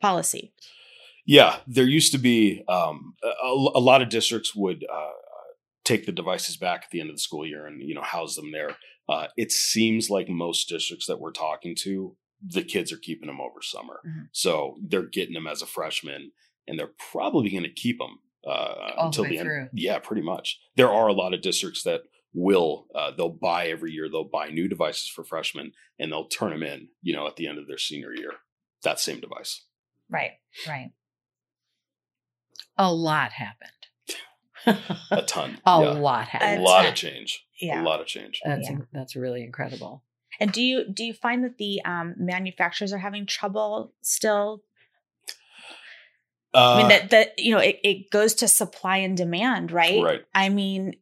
policy 0.00 0.52
Yeah, 1.26 1.56
there 1.66 1.84
used 1.84 2.12
to 2.12 2.18
be 2.18 2.64
um, 2.68 3.14
a, 3.22 3.46
a 3.74 3.80
lot 3.80 4.02
of 4.02 4.08
districts 4.08 4.54
would 4.56 4.84
uh, 4.90 5.10
take 5.84 6.06
the 6.06 6.12
devices 6.12 6.56
back 6.56 6.84
at 6.84 6.90
the 6.90 7.00
end 7.00 7.10
of 7.10 7.16
the 7.16 7.20
school 7.20 7.46
year 7.46 7.66
and 7.66 7.82
you 7.82 7.94
know 7.94 8.02
house 8.02 8.34
them 8.36 8.50
there. 8.52 8.76
Uh, 9.08 9.26
it 9.36 9.52
seems 9.52 10.08
like 10.10 10.28
most 10.28 10.68
districts 10.68 11.06
that 11.06 11.20
we're 11.20 11.32
talking 11.32 11.74
to, 11.80 12.16
the 12.42 12.62
kids 12.62 12.90
are 12.92 12.96
keeping 12.96 13.26
them 13.28 13.40
over 13.40 13.60
summer, 13.62 14.00
Mm-hmm. 14.06 14.20
Mhm. 14.20 14.28
so 14.32 14.76
they're 14.88 15.02
getting 15.18 15.34
them 15.34 15.46
as 15.46 15.62
a 15.62 15.66
freshman, 15.66 16.32
and 16.66 16.78
they're 16.78 16.94
probably 17.12 17.50
going 17.50 17.64
to 17.64 17.70
keep 17.84 17.98
them 17.98 18.18
uh, 18.46 18.50
All 18.50 18.94
the 18.96 19.04
until 19.06 19.24
the 19.24 19.38
end. 19.38 19.46
through. 19.46 19.68
Yeah, 19.72 19.98
pretty 19.98 20.22
much. 20.22 20.58
There 20.76 20.90
are 20.90 21.08
a 21.08 21.12
lot 21.12 21.34
of 21.34 21.42
districts 21.42 21.82
that 21.84 22.02
will 22.32 22.86
uh, 22.94 23.10
they'll 23.16 23.28
buy 23.28 23.66
every 23.68 23.92
year. 23.92 24.08
They'll 24.08 24.24
buy 24.24 24.48
new 24.50 24.68
devices 24.68 25.08
for 25.08 25.24
freshmen, 25.24 25.72
and 25.98 26.10
they'll 26.12 26.28
turn 26.28 26.50
them 26.50 26.62
in. 26.62 26.88
You 27.02 27.14
know, 27.14 27.26
at 27.26 27.36
the 27.36 27.46
end 27.46 27.58
of 27.58 27.66
their 27.66 27.78
senior 27.78 28.14
year, 28.14 28.32
that 28.82 29.00
same 29.00 29.20
device. 29.20 29.64
Right. 30.08 30.32
Right. 30.66 30.90
A 32.76 32.92
lot 32.92 33.32
happened. 33.32 33.70
A 35.10 35.22
ton. 35.22 35.58
a 35.66 35.80
yeah. 35.82 35.90
lot 35.92 36.22
A 36.22 36.30
happened. 36.30 36.60
A 36.60 36.62
lot 36.62 36.80
ton. 36.82 36.86
of 36.90 36.94
change. 36.94 37.46
Yeah. 37.60 37.82
A 37.82 37.84
lot 37.84 38.00
of 38.00 38.06
change. 38.06 38.40
That's 38.44 38.68
Yeah. 38.70 38.78
that's 38.92 39.16
really 39.16 39.42
incredible. 39.42 40.02
And 40.38 40.52
do 40.52 40.62
you 40.62 40.84
do 40.92 41.04
you 41.04 41.12
find 41.12 41.44
that 41.44 41.58
the 41.58 41.80
um, 41.84 42.14
manufacturers 42.18 42.92
are 42.92 42.98
having 42.98 43.26
trouble 43.26 43.92
still? 44.02 44.62
Uh, 46.52 46.72
I 46.74 46.78
mean 46.78 46.88
that 46.88 47.10
that 47.10 47.38
you 47.38 47.54
know 47.54 47.60
it, 47.60 47.78
it 47.84 48.10
goes 48.10 48.34
to 48.34 48.48
supply 48.48 48.98
and 48.98 49.16
demand, 49.16 49.70
right? 49.72 50.02
right. 50.02 50.20
I 50.34 50.48
mean, 50.48 50.94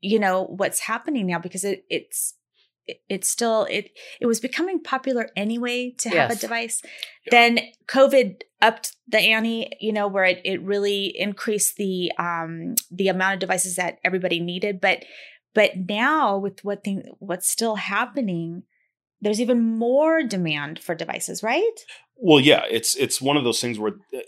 you 0.00 0.18
know 0.18 0.44
what's 0.44 0.80
happening 0.80 1.26
now 1.26 1.38
because 1.38 1.64
it 1.64 1.84
it's 1.90 2.34
it- 2.86 3.02
it's 3.08 3.28
still 3.28 3.66
it 3.68 3.90
it 4.20 4.26
was 4.26 4.40
becoming 4.40 4.80
popular 4.82 5.28
anyway 5.36 5.90
to 5.98 6.08
have 6.08 6.30
a 6.30 6.36
device. 6.36 6.80
Yeah. 7.26 7.30
Then 7.30 7.58
COVID 7.88 8.42
upped 8.62 8.96
the 9.08 9.18
ante, 9.18 9.70
you 9.80 9.92
know, 9.92 10.08
where 10.08 10.24
it 10.24 10.40
it 10.44 10.62
really 10.62 11.06
increased 11.18 11.76
the 11.76 12.12
um 12.18 12.74
the 12.90 13.08
amount 13.08 13.34
of 13.34 13.40
devices 13.40 13.76
that 13.76 13.98
everybody 14.04 14.40
needed. 14.40 14.80
But 14.80 15.04
but 15.54 15.72
now 15.88 16.38
with 16.38 16.64
what 16.64 16.84
thing 16.84 17.02
what's 17.18 17.48
still 17.50 17.76
happening, 17.76 18.62
there's 19.20 19.40
even 19.40 19.62
more 19.78 20.22
demand 20.22 20.78
for 20.78 20.94
devices, 20.94 21.42
right? 21.42 21.78
Well, 22.18 22.40
yeah, 22.40 22.62
it's 22.70 22.94
it's 22.96 23.20
one 23.20 23.36
of 23.36 23.44
those 23.44 23.60
things 23.60 23.78
where 23.78 23.92
uh, 24.14 24.18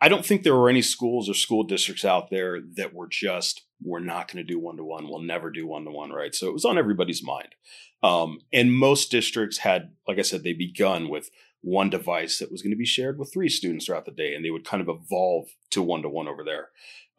I 0.00 0.08
don't 0.08 0.24
think 0.24 0.42
there 0.42 0.56
were 0.56 0.70
any 0.70 0.82
schools 0.82 1.28
or 1.28 1.34
school 1.34 1.64
districts 1.64 2.04
out 2.04 2.30
there 2.30 2.60
that 2.76 2.94
were 2.94 3.08
just 3.08 3.62
we're 3.82 4.00
not 4.00 4.32
going 4.32 4.44
to 4.44 4.52
do 4.52 4.58
one 4.58 4.76
to 4.78 4.84
one. 4.84 5.06
We'll 5.08 5.20
never 5.20 5.50
do 5.50 5.66
one 5.66 5.84
to 5.84 5.90
one, 5.90 6.10
right? 6.10 6.34
So 6.34 6.46
it 6.48 6.52
was 6.54 6.64
on 6.64 6.78
everybody's 6.78 7.22
mind. 7.22 7.54
Um, 8.02 8.40
and 8.52 8.74
most 8.74 9.10
districts 9.10 9.58
had, 9.58 9.90
like 10.08 10.18
I 10.18 10.22
said, 10.22 10.44
they 10.44 10.52
begun 10.54 11.08
with 11.10 11.28
one 11.60 11.90
device 11.90 12.38
that 12.38 12.50
was 12.52 12.62
going 12.62 12.70
to 12.70 12.76
be 12.76 12.86
shared 12.86 13.18
with 13.18 13.32
three 13.32 13.48
students 13.50 13.86
throughout 13.86 14.06
the 14.06 14.12
day, 14.12 14.34
and 14.34 14.44
they 14.44 14.50
would 14.50 14.64
kind 14.64 14.80
of 14.80 14.88
evolve 14.88 15.48
to 15.70 15.82
one 15.82 16.02
to 16.02 16.08
one 16.08 16.28
over 16.28 16.42
there. 16.44 16.68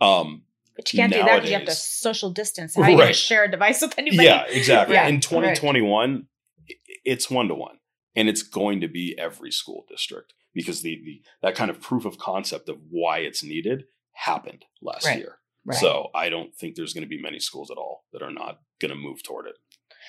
Um, 0.01 0.43
But 0.75 0.91
you 0.93 0.97
can't 0.99 1.11
do 1.13 1.19
that 1.25 1.35
because 1.37 1.49
you 1.51 1.57
have 1.57 1.65
to 1.67 1.75
social 1.75 2.31
distance. 2.31 2.75
How 2.75 2.83
are 2.83 2.89
you 2.89 2.97
going 2.97 3.07
to 3.07 3.13
share 3.13 3.43
a 3.43 3.51
device 3.51 3.81
with 3.81 3.93
anybody? 3.99 4.23
Yeah, 4.25 4.45
exactly. 4.49 4.95
Yeah, 4.95 5.07
In 5.07 5.19
2021, 5.19 6.27
i- 6.69 6.73
it's 7.05 7.29
one 7.29 7.47
to 7.49 7.55
one, 7.55 7.77
and 8.15 8.27
it's 8.29 8.43
going 8.43 8.81
to 8.81 8.87
be 8.87 9.17
every 9.17 9.51
school 9.51 9.85
district 9.89 10.33
because 10.53 10.81
the, 10.81 11.01
the 11.05 11.21
that 11.41 11.55
kind 11.55 11.69
of 11.69 11.81
proof 11.81 12.05
of 12.05 12.17
concept 12.17 12.69
of 12.69 12.77
why 12.89 13.19
it's 13.19 13.43
needed 13.43 13.85
happened 14.13 14.65
last 14.81 15.05
Right, 15.05 15.19
year. 15.19 15.37
Right. 15.65 15.77
So 15.77 16.09
I 16.15 16.29
don't 16.29 16.55
think 16.55 16.75
there's 16.75 16.93
going 16.93 17.03
to 17.03 17.09
be 17.09 17.21
many 17.21 17.39
schools 17.39 17.69
at 17.69 17.77
all 17.77 18.05
that 18.13 18.21
are 18.23 18.31
not 18.31 18.59
going 18.79 18.89
to 18.91 18.95
move 18.97 19.21
toward 19.23 19.47
it. 19.47 19.55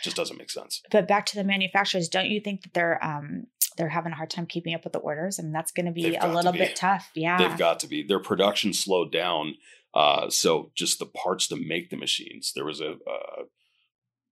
Just 0.05 0.17
doesn't 0.17 0.39
make 0.39 0.51
sense. 0.51 0.81
but 0.91 1.09
back 1.09 1.27
to 1.27 1.37
the 1.37 1.43
manufacturers, 1.45 2.09
don't 2.09 2.31
you 2.31 2.41
think 2.41 2.63
that 2.63 2.73
they're 2.75 3.03
um 3.05 3.47
they're 3.77 3.89
having 3.89 4.13
a 4.13 4.15
hard 4.17 4.31
time 4.31 4.47
keeping 4.47 4.75
up 4.75 4.85
with 4.85 4.93
the 4.93 4.99
orders? 5.01 5.39
I 5.39 5.43
and 5.43 5.49
mean, 5.49 5.53
that's 5.55 5.73
going 5.73 5.87
to 5.87 5.93
be 5.93 6.15
a 6.17 6.29
little 6.33 6.53
be. 6.53 6.59
bit 6.59 6.77
tough. 6.77 7.11
Yeah. 7.15 7.37
They've 7.39 7.59
got 7.59 7.81
to 7.81 7.87
be. 7.89 8.03
Their 8.03 8.21
production 8.21 8.73
slowed 8.73 9.11
down. 9.13 9.55
Uh, 9.95 10.31
so 10.31 10.71
just 10.77 10.99
the 10.99 11.07
parts 11.07 11.49
to 11.49 11.57
make 11.57 11.91
the 11.91 11.97
machines, 11.97 12.53
there 12.55 12.65
was 12.65 12.81
a 12.81 12.91
uh, 12.93 13.43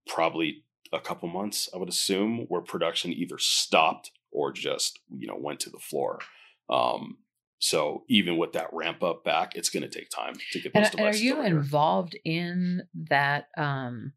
probably 0.06 0.64
a 0.96 1.00
couple 1.00 1.28
months, 1.28 1.68
I 1.74 1.78
would 1.78 1.88
assume, 1.88 2.46
where 2.48 2.60
production 2.60 3.12
either 3.12 3.38
stopped 3.38 4.10
or 4.30 4.52
just 4.52 4.98
you 5.16 5.26
know 5.26 5.36
went 5.38 5.60
to 5.60 5.70
the 5.70 5.78
floor. 5.78 6.20
Um, 6.68 7.18
so 7.58 8.04
even 8.08 8.36
with 8.36 8.52
that 8.52 8.68
ramp 8.72 9.02
up 9.02 9.24
back, 9.24 9.54
it's 9.54 9.70
going 9.70 9.82
to 9.82 9.88
take 9.88 10.10
time 10.10 10.34
to 10.52 10.60
get 10.60 10.74
those 10.74 10.90
and, 10.90 11.00
and 11.00 11.14
are 11.14 11.18
you 11.18 11.42
involved 11.42 12.16
in 12.24 12.82
that 13.08 13.48
um 13.56 14.12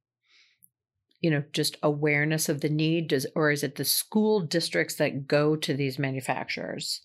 you 1.22 1.32
know 1.32 1.44
just 1.54 1.78
awareness 1.84 2.50
of 2.50 2.62
the 2.62 2.70
need? 2.70 3.10
Does 3.10 3.28
or 3.36 3.52
is 3.52 3.64
it 3.64 3.76
the 3.76 3.86
school 3.86 4.42
districts 4.42 4.96
that 4.96 5.28
go 5.28 5.56
to 5.56 5.74
these 5.74 6.00
manufacturers 6.00 7.02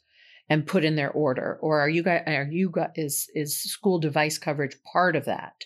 and 0.49 0.67
put 0.67 0.85
in 0.85 0.97
their 0.97 1.11
order? 1.11 1.59
Or 1.61 1.81
are 1.81 1.89
you 1.89 2.03
guys 2.03 2.23
are 2.27 2.49
you 2.51 2.71
guys 2.71 2.91
is 2.97 3.31
is 3.35 3.63
school 3.63 3.99
device 3.99 4.39
coverage 4.39 4.77
part 4.93 5.17
of 5.17 5.25
that? 5.27 5.65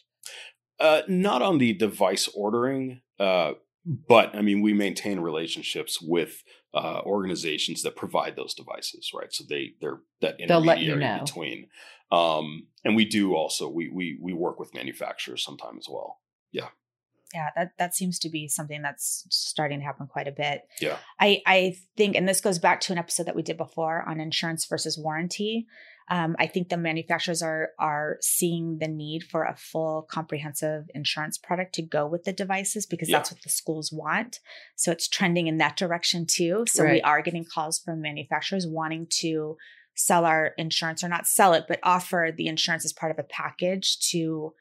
Uh, 0.81 1.03
not 1.09 1.43
on 1.43 1.59
the 1.59 1.73
device 1.73 2.29
ordering, 2.35 3.01
uh, 3.19 3.53
but 3.89 4.35
I 4.37 4.43
mean, 4.43 4.61
we 4.61 4.75
maintain 4.75 5.21
relationships 5.21 5.99
with 6.01 6.43
uh, 6.75 7.01
organizations 7.05 7.83
that 7.83 7.97
provide 7.97 8.37
those 8.37 8.53
devices, 8.53 9.11
right? 9.15 9.33
So 9.33 9.45
they 9.49 9.73
they're 9.81 10.01
that 10.21 10.37
They'll 10.47 10.61
let 10.61 10.81
you 10.81 10.93
intermediary 10.93 11.19
know. 11.19 11.25
between, 11.25 11.67
um, 12.13 12.67
and 12.85 12.95
we 12.95 13.07
do 13.07 13.35
also 13.35 13.69
we 13.69 13.89
we 13.89 14.19
we 14.21 14.35
work 14.35 14.61
with 14.61 14.75
manufacturers 14.75 15.43
sometimes 15.43 15.87
as 15.87 15.89
well. 15.91 16.19
Yeah. 16.53 16.69
Yeah, 17.35 17.49
that 17.57 17.73
that 17.79 17.95
seems 17.95 18.19
to 18.21 18.29
be 18.31 18.49
something 18.49 18.83
that's 18.83 19.27
starting 19.31 19.81
to 19.81 19.85
happen 19.85 20.07
quite 20.07 20.29
a 20.29 20.33
bit. 20.33 20.63
Yeah. 20.81 20.99
I 21.19 21.41
I 21.47 21.77
think, 21.97 22.15
and 22.17 22.29
this 22.29 22.41
goes 22.43 22.59
back 22.59 22.81
to 22.83 22.93
an 22.93 22.99
episode 22.99 23.27
that 23.27 23.37
we 23.37 23.43
did 23.43 23.57
before 23.57 24.07
on 24.07 24.21
insurance 24.21 24.67
versus 24.67 24.99
warranty. 24.99 25.67
Um, 26.11 26.37
I 26.39 26.47
think 26.47 26.69
the 26.69 26.77
manufacturers 26.77 27.43
are 27.43 27.71
are 27.79 28.17
seeing 28.21 28.79
the 28.79 28.89
need 28.89 29.25
for 29.25 29.45
a 29.45 29.57
full 29.57 30.03
comprehensive 30.11 30.85
insurance 30.95 31.37
product 31.39 31.75
to 31.75 31.83
go 31.83 32.07
with 32.07 32.25
the 32.25 32.33
devices 32.33 32.87
because 32.87 33.09
Yeah. 33.09 33.19
that's 33.19 33.33
what 33.33 33.43
the 33.43 33.51
schools 33.51 33.93
want. 33.93 34.41
So 34.77 34.91
it's 34.91 35.09
trending 35.09 35.47
in 35.47 35.59
that 35.59 35.77
direction 35.77 36.27
too. 36.27 36.65
So 36.69 36.85
we 36.85 37.03
are 37.03 37.21
getting 37.23 37.45
calls 37.45 37.79
from 37.79 38.01
manufacturers 38.01 38.67
wanting 38.67 39.07
to 39.21 39.57
sell 39.95 40.25
our 40.25 40.53
insurance 40.57 41.03
or 41.03 41.09
not 41.09 41.27
sell 41.27 41.55
it, 41.55 41.65
but 41.69 41.81
offer 41.83 42.33
the 42.35 42.47
insurance 42.47 42.85
as 42.85 42.93
part 42.93 43.11
of 43.11 43.19
a 43.19 43.25
package 43.25 43.99
to 44.11 44.55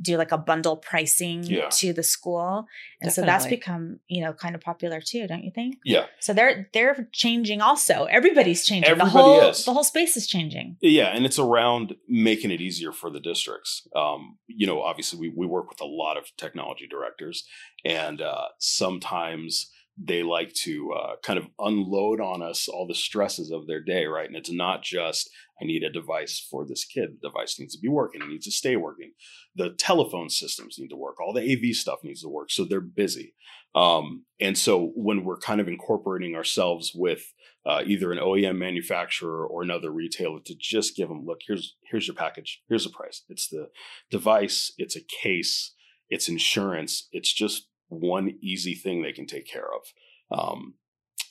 do 0.00 0.16
like 0.16 0.32
a 0.32 0.38
bundle 0.38 0.76
pricing 0.76 1.42
Yeah. 1.44 1.68
to 1.70 1.92
the 1.92 2.02
school. 2.02 2.66
And 3.00 3.12
so 3.12 3.22
that's 3.22 3.46
become, 3.46 4.00
you 4.08 4.22
know, 4.22 4.32
kind 4.32 4.54
of 4.54 4.60
popular 4.60 5.00
too, 5.00 5.26
don't 5.26 5.44
you 5.44 5.50
think? 5.54 5.76
Yeah, 5.84 6.06
So 6.20 6.32
they're 6.32 6.68
they're 6.74 7.08
changing 7.12 7.60
also. 7.60 8.04
Everybody's 8.04 8.66
changing. 8.66 8.90
Everybody 8.90 9.10
the 9.12 9.18
whole 9.18 9.48
is. 9.48 9.64
the 9.64 9.72
whole 9.72 9.84
space 9.84 10.16
is 10.16 10.26
changing. 10.26 10.76
yeah, 10.80 11.08
and 11.14 11.24
it's 11.24 11.38
around 11.38 11.94
making 12.08 12.50
it 12.50 12.60
easier 12.60 12.92
for 12.92 13.10
the 13.10 13.20
districts. 13.20 13.86
Um, 13.96 14.38
you 14.46 14.66
know, 14.66 14.82
obviously 14.82 15.18
we 15.18 15.32
we 15.34 15.46
work 15.46 15.68
with 15.68 15.80
a 15.80 15.86
lot 15.86 16.16
of 16.16 16.24
technology 16.36 16.86
directors, 16.86 17.44
and 17.84 18.20
uh, 18.20 18.46
sometimes 18.58 19.70
they 20.02 20.22
like 20.22 20.52
to 20.54 20.92
uh, 20.92 21.16
kind 21.22 21.38
of 21.38 21.46
unload 21.58 22.20
on 22.20 22.42
us 22.42 22.68
all 22.68 22.86
the 22.86 22.94
stresses 22.94 23.50
of 23.50 23.66
their 23.66 23.82
day, 23.82 24.06
right? 24.06 24.26
And 24.26 24.36
it's 24.36 24.50
not 24.52 24.82
just 24.82 25.28
I 25.60 25.66
need 25.66 25.82
a 25.82 25.90
device 25.90 26.46
for 26.50 26.66
this 26.66 26.84
kid. 26.84 27.10
The 27.20 27.28
device 27.28 27.58
needs 27.58 27.74
to 27.74 27.80
be 27.80 27.88
working. 27.88 28.22
It 28.22 28.28
needs 28.28 28.46
to 28.46 28.52
stay 28.52 28.76
working. 28.76 29.12
The 29.54 29.70
telephone 29.70 30.30
systems 30.30 30.76
need 30.78 30.88
to 30.88 30.96
work. 30.96 31.20
All 31.20 31.32
the 31.32 31.52
AV 31.52 31.74
stuff 31.74 32.00
needs 32.02 32.22
to 32.22 32.28
work. 32.28 32.50
So 32.50 32.64
they're 32.64 32.80
busy. 32.80 33.34
Um, 33.74 34.24
and 34.40 34.56
so 34.56 34.92
when 34.94 35.24
we're 35.24 35.38
kind 35.38 35.60
of 35.60 35.68
incorporating 35.68 36.34
ourselves 36.34 36.92
with 36.94 37.22
uh, 37.66 37.82
either 37.86 38.10
an 38.10 38.18
OEM 38.18 38.56
manufacturer 38.56 39.46
or 39.46 39.62
another 39.62 39.90
retailer 39.90 40.40
to 40.46 40.54
just 40.58 40.96
give 40.96 41.08
them, 41.08 41.24
look, 41.24 41.40
here's 41.46 41.76
here's 41.90 42.06
your 42.06 42.16
package. 42.16 42.62
Here's 42.68 42.84
the 42.84 42.90
price. 42.90 43.22
It's 43.28 43.48
the 43.48 43.68
device. 44.10 44.72
It's 44.78 44.96
a 44.96 45.02
case. 45.22 45.74
It's 46.08 46.28
insurance. 46.28 47.08
It's 47.12 47.32
just 47.32 47.68
one 47.88 48.38
easy 48.40 48.74
thing 48.74 49.02
they 49.02 49.12
can 49.12 49.26
take 49.26 49.46
care 49.46 49.68
of. 49.72 50.36
Um, 50.36 50.74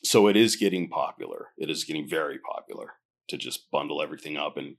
so 0.03 0.27
it 0.27 0.37
is 0.37 0.55
getting 0.55 0.87
popular. 0.87 1.47
It 1.57 1.69
is 1.69 1.83
getting 1.83 2.07
very 2.07 2.37
popular 2.39 2.93
to 3.29 3.37
just 3.37 3.69
bundle 3.71 4.01
everything 4.01 4.37
up 4.37 4.57
and 4.57 4.75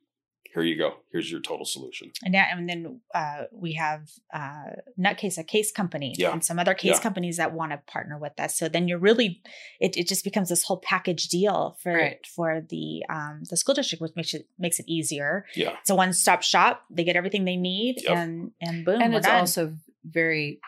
here 0.52 0.62
you 0.64 0.76
go. 0.76 0.94
Here's 1.12 1.30
your 1.30 1.40
total 1.40 1.64
solution. 1.64 2.10
And 2.24 2.32
now 2.32 2.44
and 2.50 2.68
then 2.68 3.00
uh, 3.14 3.44
we 3.52 3.74
have 3.74 4.08
uh, 4.34 4.70
NutKase, 4.98 5.38
a 5.38 5.44
case 5.44 5.70
company, 5.70 6.12
Yeah. 6.18 6.32
and 6.32 6.44
some 6.44 6.58
other 6.58 6.74
case 6.74 6.96
Yeah. 6.96 7.00
companies 7.00 7.36
that 7.36 7.52
want 7.52 7.70
to 7.70 7.78
partner 7.86 8.18
with 8.18 8.32
us. 8.40 8.58
So 8.58 8.68
then 8.68 8.88
you're 8.88 8.98
really, 8.98 9.42
it, 9.78 9.96
it 9.96 10.08
just 10.08 10.24
becomes 10.24 10.48
this 10.48 10.64
whole 10.64 10.78
package 10.80 11.28
deal 11.28 11.76
for 11.80 11.92
Right. 11.94 12.26
for 12.34 12.62
the 12.68 13.04
um, 13.08 13.42
the 13.48 13.56
school 13.56 13.76
district, 13.76 14.02
which 14.02 14.12
makes 14.16 14.34
it 14.34 14.48
makes 14.58 14.80
it 14.80 14.86
easier. 14.88 15.46
Yeah. 15.54 15.76
It's 15.82 15.90
a 15.90 15.94
one 15.94 16.12
stop 16.12 16.42
shop. 16.42 16.82
They 16.90 17.04
get 17.04 17.14
everything 17.14 17.44
they 17.44 17.56
need, 17.56 18.02
Yep. 18.02 18.16
and 18.16 18.50
and 18.60 18.84
boom, 18.84 19.00
and 19.00 19.12
we're 19.12 19.18
it's 19.18 19.28
done. 19.28 19.38
also 19.40 19.76
very 20.04 20.58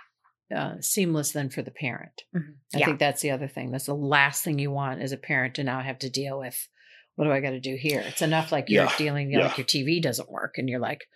uh, 0.55 0.75
seamless 0.81 1.33
then 1.33 1.49
for 1.49 1.63
the 1.63 1.71
parent 1.71 2.25
Mhm. 2.37 2.55
i 2.75 2.79
Yeah. 2.79 2.85
think 2.87 2.99
that's 2.99 3.23
the 3.23 3.31
other 3.31 3.49
thing 3.49 3.71
that's 3.71 3.87
the 3.87 3.95
last 3.97 4.45
thing 4.45 4.59
you 4.59 4.71
want 4.71 5.01
as 5.01 5.11
a 5.11 5.17
parent 5.17 5.55
to 5.55 5.65
now 5.65 5.81
have 5.81 5.99
to 6.01 6.11
deal 6.11 6.39
with 6.39 6.69
what 7.17 7.25
do 7.27 7.33
i 7.33 7.41
got 7.41 7.51
to 7.51 7.61
do 7.61 7.77
here 7.77 8.01
it's 8.07 8.23
enough 8.23 8.53
like 8.53 8.69
you're 8.69 8.85
Yeah. 8.85 8.97
dealing 8.99 9.31
you 9.31 9.37
know, 9.39 9.45
Yeah. 9.45 9.49
like 9.49 9.59
your 9.59 9.67
tv 9.67 10.01
doesn't 10.03 10.31
work 10.31 10.59
and 10.59 10.69
you're 10.69 10.81
like 10.81 11.07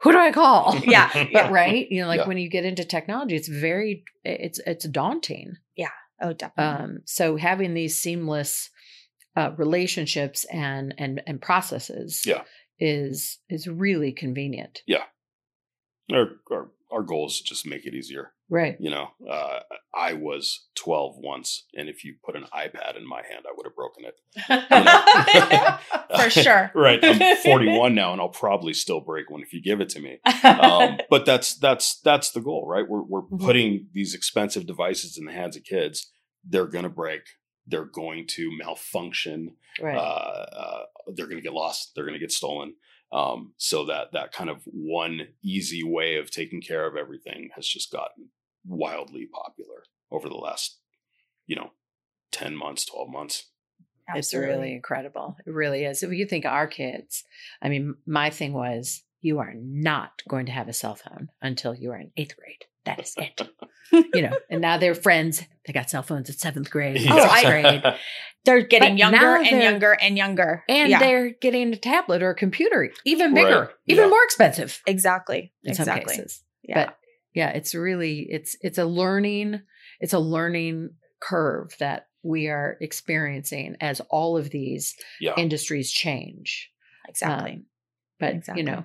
who 0.00 0.12
do 0.12 0.18
i 0.18 0.30
call 0.30 0.76
Yeah, 0.84 1.10
but 1.12 1.30
yeah. 1.32 1.50
right 1.50 1.86
you 1.90 2.00
know 2.02 2.08
like 2.08 2.20
Yeah. 2.20 2.26
when 2.28 2.38
you 2.38 2.48
get 2.50 2.64
into 2.64 2.84
technology 2.84 3.34
it's 3.36 3.48
very 3.48 4.04
it's 4.24 4.58
it's 4.66 4.86
daunting 4.88 5.54
Yeah. 5.76 5.88
oh, 6.20 6.32
definitely. 6.32 6.84
um 6.84 6.98
so 7.06 7.36
having 7.36 7.74
these 7.74 8.00
seamless 8.00 8.70
uh, 9.36 9.52
relationships 9.56 10.44
and 10.52 10.94
and 10.98 11.22
and 11.26 11.40
processes 11.40 12.22
Yeah. 12.26 12.42
is 12.80 13.38
is 13.48 13.66
really 13.68 14.12
convenient 14.12 14.82
Our, 16.12 16.30
our 16.50 16.68
our 16.90 17.02
goal 17.02 17.26
is 17.26 17.40
just 17.40 17.66
make 17.66 17.84
it 17.86 17.94
easier. 17.94 18.32
right 18.48 18.76
You 18.80 18.90
know, 18.90 19.08
uh, 19.30 19.60
I 19.94 20.14
was 20.14 20.66
12 20.76 21.16
once, 21.18 21.64
and 21.74 21.88
if 21.88 22.04
you 22.04 22.14
put 22.24 22.34
an 22.36 22.44
iPad 22.54 22.96
in 22.96 23.06
my 23.06 23.22
hand, 23.30 23.44
I 23.46 23.52
would 23.56 23.66
have 23.66 23.74
broken 23.76 24.04
it. 24.04 24.14
For 26.16 26.30
sure. 26.30 26.70
right. 26.74 26.98
I'm 27.02 27.36
41 27.38 27.94
now, 28.02 28.12
and 28.12 28.20
I'll 28.20 28.28
probably 28.28 28.72
still 28.74 29.00
break 29.00 29.30
one 29.30 29.42
if 29.42 29.52
you 29.52 29.62
give 29.62 29.80
it 29.80 29.88
to 29.90 30.00
me. 30.00 30.18
Um, 30.44 30.98
but 31.10 31.24
that's 31.26 31.56
that's 31.56 32.00
that's 32.00 32.30
the 32.30 32.40
goal, 32.40 32.66
right? 32.66 32.88
We're 32.88 33.02
we're 33.02 33.22
Mhm. 33.22 33.40
putting 33.40 33.88
these 33.92 34.14
expensive 34.14 34.66
devices 34.66 35.18
in 35.18 35.24
the 35.26 35.32
hands 35.32 35.56
of 35.56 35.64
kids. 35.64 36.10
They're 36.44 36.66
gonna 36.66 36.88
break. 36.88 37.22
They're 37.66 37.84
going 37.84 38.26
to 38.28 38.50
malfunction. 38.56 39.56
right 39.82 39.96
Uh, 39.96 40.00
uh, 40.00 40.82
they're 41.14 41.26
going 41.26 41.36
to 41.36 41.42
get 41.42 41.52
lost. 41.52 41.92
They're 41.94 42.04
going 42.06 42.14
to 42.14 42.18
get 42.18 42.32
stolen. 42.32 42.74
Um, 43.10 43.54
so 43.56 43.86
that 43.86 44.12
that 44.12 44.32
kind 44.32 44.50
of 44.50 44.62
one 44.64 45.28
easy 45.42 45.82
way 45.82 46.16
of 46.18 46.30
taking 46.30 46.60
care 46.60 46.86
of 46.86 46.96
everything 46.96 47.50
has 47.54 47.66
just 47.66 47.90
gotten 47.90 48.28
wildly 48.66 49.26
popular 49.32 49.84
over 50.10 50.28
the 50.28 50.36
last, 50.36 50.78
you 51.46 51.56
know, 51.56 51.70
ten 52.32 52.54
months, 52.54 52.84
twelve 52.84 53.08
months. 53.10 53.46
it's 54.14 54.34
really 54.34 54.72
incredible. 54.72 55.36
It 55.46 55.52
really 55.52 55.84
is. 55.84 56.02
If 56.02 56.12
you 56.12 56.26
think 56.26 56.44
of 56.44 56.52
our 56.52 56.66
kids 56.66 57.24
i 57.62 57.68
mean 57.68 57.94
my 58.06 58.30
thing 58.30 58.52
was 58.52 59.02
you 59.20 59.38
are 59.38 59.54
not 59.54 60.22
going 60.28 60.46
to 60.46 60.52
have 60.52 60.68
a 60.68 60.72
cell 60.72 60.94
phone 60.94 61.28
until 61.42 61.74
you 61.74 61.90
are 61.90 61.98
in 61.98 62.10
eighth 62.16 62.36
grade 62.36 62.64
that 62.88 63.00
is 63.00 63.14
it 63.16 63.40
you 64.14 64.22
know 64.22 64.36
and 64.50 64.60
now 64.60 64.76
they're 64.78 64.94
friends 64.94 65.42
they 65.66 65.72
got 65.72 65.88
cell 65.90 66.02
phones 66.02 66.28
at 66.30 66.38
seventh 66.38 66.70
grade 66.70 66.96
Oh, 67.08 67.16
Yeah. 67.16 67.28
sixth 67.28 67.46
grade 67.46 67.82
They're 68.44 68.62
getting 68.62 68.94
But 68.94 68.98
younger 68.98 69.36
and 69.36 69.62
younger 69.62 69.92
and 69.92 70.16
younger. 70.16 70.64
and 70.70 70.88
yeah, 70.90 70.98
they're 71.00 71.30
getting 71.30 71.72
a 71.74 71.76
tablet 71.76 72.22
or 72.22 72.30
a 72.30 72.34
computer 72.34 72.90
even 73.04 73.34
Right. 73.34 73.44
bigger 73.44 73.70
even 73.86 74.04
Yeah. 74.04 74.10
more 74.10 74.24
expensive 74.24 74.80
exactly. 74.86 75.52
in 75.64 75.74
some 75.74 75.82
exactly. 75.82 76.14
cases 76.16 76.42
Yeah. 76.62 76.86
but 76.86 76.96
yeah 77.34 77.50
it's 77.50 77.74
really 77.74 78.20
it's 78.30 78.56
it's 78.62 78.78
a 78.78 78.84
learning 78.86 79.60
it's 80.00 80.12
a 80.14 80.18
learning 80.18 80.90
curve 81.20 81.74
that 81.80 82.06
we 82.22 82.48
are 82.48 82.76
experiencing 82.80 83.76
as 83.80 84.00
all 84.10 84.36
of 84.36 84.50
these 84.50 84.94
yeah, 85.20 85.34
industries 85.36 85.90
change 85.90 86.70
exactly. 87.08 87.52
Um, 87.52 87.64
but 88.20 88.34
Exactly. 88.34 88.62
you 88.62 88.66
know 88.70 88.84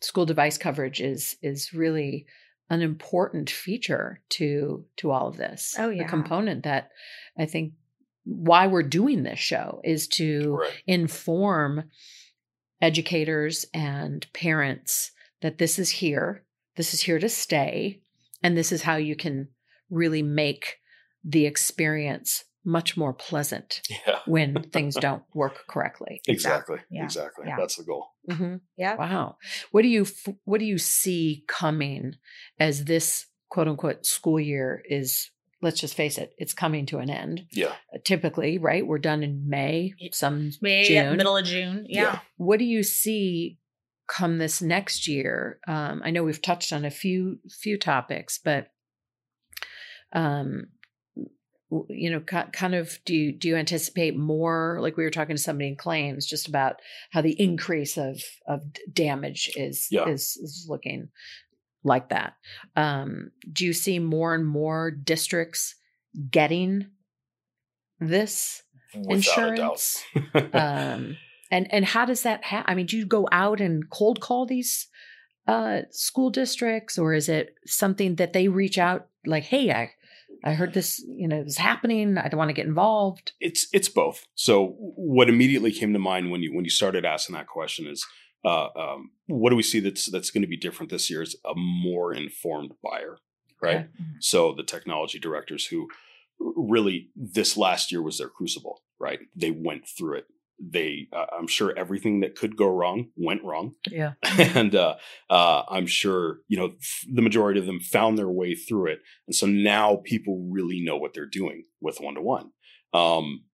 school 0.00 0.26
device 0.26 0.58
coverage 0.58 1.00
is 1.00 1.36
is 1.42 1.72
really 1.72 2.26
an 2.72 2.82
important 2.82 3.50
feature 3.50 4.20
to 4.30 4.84
to 4.96 5.10
all 5.10 5.28
of 5.28 5.36
this 5.36 5.76
Oh, 5.78 5.90
a 5.90 6.04
component 6.04 6.64
that 6.64 6.90
i 7.38 7.46
think 7.46 7.74
why 8.24 8.66
we're 8.66 8.82
doing 8.82 9.22
this 9.22 9.38
show 9.38 9.80
is 9.84 10.08
to 10.08 10.56
right. 10.56 10.82
inform 10.86 11.84
educators 12.80 13.66
and 13.72 14.26
parents 14.32 15.12
that 15.40 15.58
this 15.58 15.78
is 15.78 15.90
here, 15.90 16.44
this 16.76 16.94
is 16.94 17.02
here 17.02 17.18
to 17.18 17.28
stay, 17.28 18.00
and 18.42 18.56
this 18.56 18.72
is 18.72 18.82
how 18.82 18.96
you 18.96 19.16
can 19.16 19.48
really 19.90 20.22
make 20.22 20.78
the 21.24 21.46
experience 21.46 22.44
much 22.64 22.96
more 22.96 23.12
pleasant 23.12 23.80
Yeah, 23.88 24.18
when 24.26 24.62
things 24.72 24.94
don't 24.94 25.22
work 25.34 25.66
correctly. 25.68 26.20
exactly, 26.28 26.78
Yeah. 26.90 27.04
exactly. 27.04 27.46
Yeah. 27.48 27.56
That's 27.58 27.76
the 27.76 27.84
goal. 27.84 28.06
hmm 28.30 28.56
yeah. 28.76 28.94
Wow. 28.96 29.36
What 29.72 29.82
do 29.82 29.88
you 29.88 30.06
what 30.44 30.58
do 30.60 30.64
you 30.66 30.78
see 30.78 31.44
coming 31.48 32.14
as 32.60 32.84
this 32.84 33.26
quote 33.48 33.68
unquote 33.68 34.06
school 34.06 34.38
year 34.40 34.82
is 34.88 35.30
let's 35.60 35.80
just 35.80 35.94
face 35.94 36.18
it, 36.18 36.34
it's 36.38 36.54
coming 36.54 36.86
to 36.86 36.98
an 36.98 37.08
end. 37.10 37.46
Yeah, 37.52 37.72
Typically, 38.04 38.58
right? 38.58 38.84
We're 38.84 38.98
done 38.98 39.22
in 39.22 39.48
May, 39.48 39.94
some 40.10 40.50
May, 40.60 40.82
June. 40.84 41.16
middle 41.16 41.36
of 41.36 41.44
June. 41.44 41.86
Yeah. 41.88 42.02
Yeah. 42.02 42.18
what 42.36 42.58
do 42.58 42.64
you 42.64 42.82
see 42.82 43.58
come 44.08 44.38
this 44.38 44.60
next 44.60 45.06
year 45.08 45.58
um, 45.68 46.02
i 46.04 46.10
know 46.10 46.22
we've 46.24 46.42
touched 46.42 46.72
on 46.72 46.84
a 46.84 46.90
few 46.90 47.38
few 47.48 47.78
topics 47.78 48.38
but 48.44 48.66
um 50.12 50.48
w- 50.48 50.66
you 51.88 52.10
know 52.10 52.20
kind 52.20 52.74
of 52.74 52.98
do 53.04 53.14
you 53.14 53.32
do 53.32 53.48
you 53.48 53.56
anticipate 53.56 54.16
more 54.16 54.78
like 54.80 54.96
we 54.96 55.04
were 55.04 55.10
talking 55.10 55.36
to 55.36 55.42
somebody 55.42 55.68
in 55.68 55.76
claims 55.76 56.26
just 56.26 56.46
about 56.48 56.76
how 57.10 57.22
the 57.22 57.40
increase 57.40 57.96
of 57.96 58.20
of 58.46 58.62
damage 58.92 59.50
is 59.56 59.88
Yeah. 59.90 60.08
is, 60.08 60.36
is 60.36 60.66
looking 60.68 61.08
like 61.82 62.10
that? 62.10 62.34
Um 62.76 63.30
do 63.52 63.64
you 63.64 63.72
see 63.72 63.98
more 63.98 64.34
and 64.34 64.46
more 64.46 64.90
districts 64.90 65.74
getting 66.30 66.88
this 68.00 68.62
without 68.94 69.14
insurance? 69.14 70.02
Um 70.52 71.16
and 71.50 71.72
and 71.72 71.84
how 71.84 72.04
does 72.04 72.22
that 72.22 72.42
happen 72.44 72.70
i 72.70 72.74
mean 72.74 72.86
do 72.86 72.96
you 72.96 73.06
go 73.06 73.28
out 73.30 73.60
and 73.60 73.88
cold 73.90 74.20
call 74.20 74.46
these 74.46 74.88
uh 75.46 75.82
school 75.90 76.30
districts 76.30 76.98
or 76.98 77.12
is 77.14 77.28
it 77.28 77.54
something 77.66 78.16
that 78.16 78.32
they 78.32 78.48
reach 78.48 78.78
out 78.78 79.06
like 79.26 79.44
hey 79.44 79.70
i 79.70 79.90
i 80.44 80.52
heard 80.52 80.74
this 80.74 81.04
you 81.06 81.28
know 81.28 81.40
is 81.40 81.58
happening 81.58 82.18
i 82.18 82.28
don't 82.28 82.38
want 82.38 82.48
to 82.48 82.54
get 82.54 82.66
involved 82.66 83.32
it's 83.40 83.66
it's 83.72 83.88
both. 83.88 84.26
So 84.34 84.74
what 84.78 85.28
immediately 85.28 85.72
came 85.72 85.92
to 85.92 85.98
mind 85.98 86.30
when 86.30 86.42
you 86.42 86.54
when 86.54 86.64
you 86.64 86.70
started 86.70 87.04
asking 87.04 87.34
that 87.34 87.46
question 87.46 87.86
is 87.86 88.06
uh, 88.44 88.68
um, 88.76 89.10
what 89.26 89.50
do 89.50 89.56
we 89.56 89.62
see 89.62 89.80
that's 89.80 90.06
that's 90.06 90.30
going 90.30 90.42
to 90.42 90.48
be 90.48 90.56
different 90.56 90.90
this 90.90 91.10
year 91.10 91.22
is 91.22 91.36
a 91.44 91.54
more 91.54 92.14
informed 92.14 92.72
buyer, 92.82 93.18
right? 93.60 93.76
Okay. 93.76 93.88
So 94.20 94.54
the 94.54 94.62
technology 94.62 95.18
directors 95.18 95.66
who 95.66 95.88
really 96.38 97.10
this 97.14 97.56
last 97.56 97.92
year 97.92 98.02
was 98.02 98.18
their 98.18 98.28
crucible, 98.28 98.82
right? 98.98 99.20
They 99.36 99.50
went 99.50 99.86
through 99.86 100.18
it. 100.18 100.26
They, 100.64 101.08
uh, 101.12 101.26
I'm 101.36 101.48
sure 101.48 101.74
everything 101.76 102.20
that 102.20 102.36
could 102.36 102.56
go 102.56 102.68
wrong 102.68 103.08
went 103.16 103.42
wrong, 103.42 103.74
yeah. 103.90 104.12
And 104.38 104.74
uh, 104.74 104.94
uh, 105.28 105.62
I'm 105.68 105.86
sure 105.86 106.38
you 106.48 106.56
know 106.56 106.74
f- 106.80 107.04
the 107.12 107.22
majority 107.22 107.58
of 107.58 107.66
them 107.66 107.80
found 107.80 108.16
their 108.16 108.30
way 108.30 108.54
through 108.54 108.92
it, 108.92 109.00
and 109.26 109.34
so 109.34 109.46
now 109.46 110.00
people 110.04 110.48
really 110.50 110.80
know 110.80 110.96
what 110.96 111.14
they're 111.14 111.26
doing 111.26 111.64
with 111.80 112.00
one 112.00 112.14
to 112.14 112.22
one. 112.22 112.50
Um, 112.94 113.44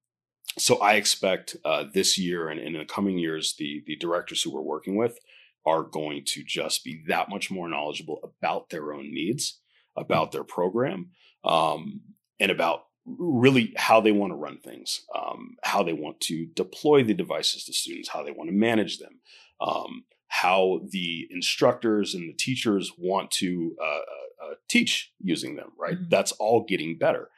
so 0.58 0.78
I 0.78 0.94
expect 0.94 1.56
uh, 1.64 1.84
this 1.92 2.18
year 2.18 2.48
and, 2.48 2.58
and 2.58 2.74
in 2.74 2.80
the 2.80 2.84
coming 2.84 3.18
years, 3.18 3.54
the 3.58 3.82
the 3.86 3.96
directors 3.96 4.42
who 4.42 4.52
we're 4.52 4.60
working 4.60 4.96
with 4.96 5.18
are 5.66 5.82
going 5.82 6.22
to 6.26 6.42
just 6.44 6.84
be 6.84 7.02
that 7.08 7.28
much 7.28 7.50
more 7.50 7.68
knowledgeable 7.68 8.20
about 8.22 8.70
their 8.70 8.92
own 8.92 9.12
needs, 9.12 9.60
about 9.96 10.32
their 10.32 10.44
program, 10.44 11.10
um, 11.44 12.00
and 12.40 12.50
about 12.50 12.84
really 13.18 13.72
how 13.76 14.00
they 14.00 14.12
want 14.12 14.32
to 14.32 14.36
run 14.36 14.58
things, 14.58 15.02
um, 15.14 15.56
how 15.62 15.82
they 15.82 15.92
want 15.92 16.20
to 16.22 16.46
deploy 16.46 17.02
the 17.02 17.14
devices 17.14 17.64
to 17.64 17.72
students, 17.72 18.08
how 18.08 18.22
they 18.22 18.30
want 18.32 18.48
to 18.50 18.54
manage 18.54 18.98
them, 18.98 19.20
um, 19.60 20.04
how 20.28 20.80
the 20.90 21.26
instructors 21.30 22.14
and 22.14 22.28
the 22.28 22.34
teachers 22.36 22.92
want 22.98 23.30
to 23.30 23.76
uh, 23.80 23.84
uh, 23.84 24.50
uh, 24.50 24.54
teach 24.68 25.12
using 25.22 25.56
them. 25.56 25.72
Right, 25.78 25.96
Mhm. 25.98 26.10
that's 26.10 26.32
all 26.32 26.64
getting 26.64 26.98
better, 26.98 27.30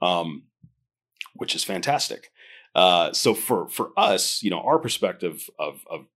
um, 0.00 0.44
which 1.34 1.54
is 1.54 1.64
fantastic. 1.64 2.30
Uh, 2.74 3.12
so 3.12 3.34
for 3.34 3.68
for 3.68 3.92
us, 3.96 4.42
you 4.42 4.50
know, 4.50 4.60
our 4.60 4.78
perspective 4.78 5.48
of 5.58 5.84
of 5.88 6.06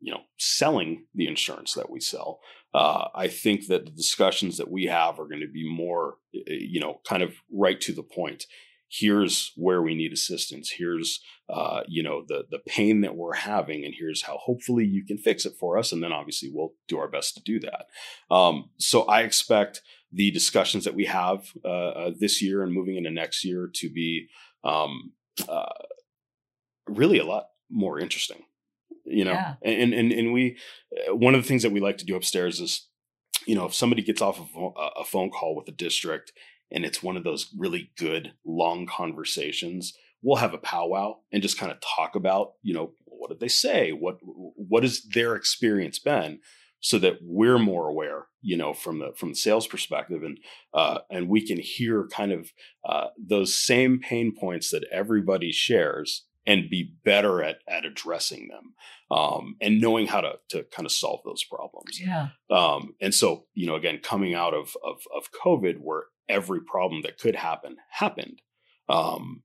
you 0.00 0.12
know 0.12 0.22
selling 0.38 1.06
the 1.14 1.26
insurance 1.26 1.74
that 1.74 1.90
we 1.90 2.00
sell, 2.00 2.40
uh, 2.74 3.08
I 3.14 3.28
think 3.28 3.68
that 3.68 3.84
the 3.84 3.92
discussions 3.92 4.58
that 4.58 4.70
we 4.70 4.84
have 4.86 5.20
are 5.20 5.28
going 5.28 5.40
to 5.40 5.50
be 5.50 5.68
more, 5.68 6.16
uh, 6.34 6.40
you 6.46 6.80
know, 6.80 7.00
kind 7.06 7.22
of 7.22 7.34
right 7.52 7.80
to 7.82 7.92
the 7.92 8.02
point. 8.02 8.46
Here's 8.88 9.52
where 9.56 9.80
we 9.80 9.94
need 9.94 10.12
assistance. 10.12 10.70
Here's 10.70 11.20
uh, 11.48 11.82
you 11.88 12.02
know 12.02 12.24
the 12.26 12.44
the 12.50 12.58
pain 12.58 13.00
that 13.00 13.16
we're 13.16 13.34
having, 13.34 13.84
and 13.84 13.94
here's 13.96 14.22
how 14.22 14.36
hopefully 14.38 14.84
you 14.84 15.04
can 15.04 15.18
fix 15.18 15.46
it 15.46 15.54
for 15.58 15.78
us. 15.78 15.92
And 15.92 16.02
then 16.02 16.12
obviously 16.12 16.50
we'll 16.52 16.74
do 16.88 16.98
our 16.98 17.08
best 17.08 17.34
to 17.34 17.42
do 17.42 17.60
that. 17.60 17.86
Um, 18.30 18.70
so 18.78 19.02
I 19.02 19.22
expect 19.22 19.80
the 20.12 20.30
discussions 20.30 20.84
that 20.84 20.94
we 20.94 21.06
have 21.06 21.46
uh, 21.64 21.68
uh, 21.68 22.10
this 22.18 22.40
year 22.40 22.62
and 22.62 22.72
moving 22.72 22.96
into 22.96 23.10
next 23.10 23.44
year 23.44 23.68
to 23.74 23.90
be 23.90 24.28
um, 24.62 25.12
uh, 25.48 25.66
really 26.86 27.18
a 27.18 27.26
lot 27.26 27.46
more 27.70 27.98
interesting. 27.98 28.42
You 29.04 29.24
know, 29.24 29.32
Yeah. 29.32 29.54
and 29.62 29.92
and 29.94 30.12
and 30.12 30.32
we 30.32 30.56
uh, 31.08 31.14
one 31.14 31.34
of 31.34 31.42
the 31.42 31.48
things 31.48 31.62
that 31.62 31.72
we 31.72 31.80
like 31.80 31.98
to 31.98 32.04
do 32.04 32.16
upstairs 32.16 32.60
is, 32.60 32.88
you 33.46 33.54
know, 33.54 33.66
if 33.66 33.74
somebody 33.74 34.02
gets 34.02 34.22
off 34.22 34.40
of 34.40 34.48
a, 34.56 35.00
a 35.00 35.04
phone 35.04 35.30
call 35.30 35.54
with 35.54 35.68
a 35.68 35.72
district 35.72 36.32
and 36.70 36.84
it's 36.84 37.02
one 37.02 37.16
of 37.16 37.24
those 37.24 37.50
really 37.56 37.90
good 37.96 38.32
long 38.44 38.86
conversations, 38.86 39.92
we'll 40.22 40.36
have 40.36 40.54
a 40.54 40.58
powwow 40.58 41.16
and 41.32 41.42
just 41.42 41.58
kind 41.58 41.70
of 41.70 41.78
talk 41.80 42.16
about, 42.16 42.52
you 42.62 42.72
know, 42.74 42.92
what 43.04 43.30
did 43.30 43.40
they 43.40 43.48
say? 43.48 43.90
What 43.92 44.18
what 44.22 44.82
has 44.82 45.02
their 45.02 45.34
experience 45.34 45.98
been? 45.98 46.40
So 46.80 46.98
that 46.98 47.14
we're 47.22 47.58
more 47.58 47.88
aware, 47.88 48.26
you 48.42 48.58
know, 48.58 48.74
from 48.74 48.98
the 48.98 49.12
from 49.16 49.30
the 49.30 49.34
sales 49.36 49.66
perspective, 49.66 50.22
and 50.22 50.38
uh, 50.74 50.98
and 51.10 51.30
we 51.30 51.40
can 51.46 51.58
hear 51.58 52.06
kind 52.08 52.30
of 52.30 52.52
uh, 52.86 53.06
those 53.16 53.54
same 53.54 53.98
pain 54.00 54.34
points 54.38 54.70
that 54.70 54.84
everybody 54.92 55.50
shares, 55.50 56.26
and 56.46 56.70
be 56.70 56.94
better 57.04 57.42
at 57.42 57.58
at 57.68 57.84
addressing 57.84 58.48
them, 58.48 58.74
um, 59.10 59.56
and 59.60 59.80
knowing 59.80 60.06
how 60.06 60.20
to 60.20 60.34
to 60.50 60.64
kind 60.64 60.86
of 60.86 60.92
solve 60.92 61.20
those 61.24 61.44
problems. 61.44 62.00
yeah 62.00 62.28
Um, 62.50 62.94
and 63.00 63.14
so, 63.14 63.46
you 63.54 63.66
know, 63.66 63.76
again, 63.76 64.00
coming 64.02 64.34
out 64.34 64.54
of, 64.54 64.76
of, 64.84 65.02
of 65.14 65.30
COVID, 65.32 65.78
where 65.80 66.04
every 66.28 66.60
problem 66.60 67.02
that 67.02 67.18
could 67.18 67.36
happen 67.36 67.76
happened, 67.90 68.42
um, 68.88 69.42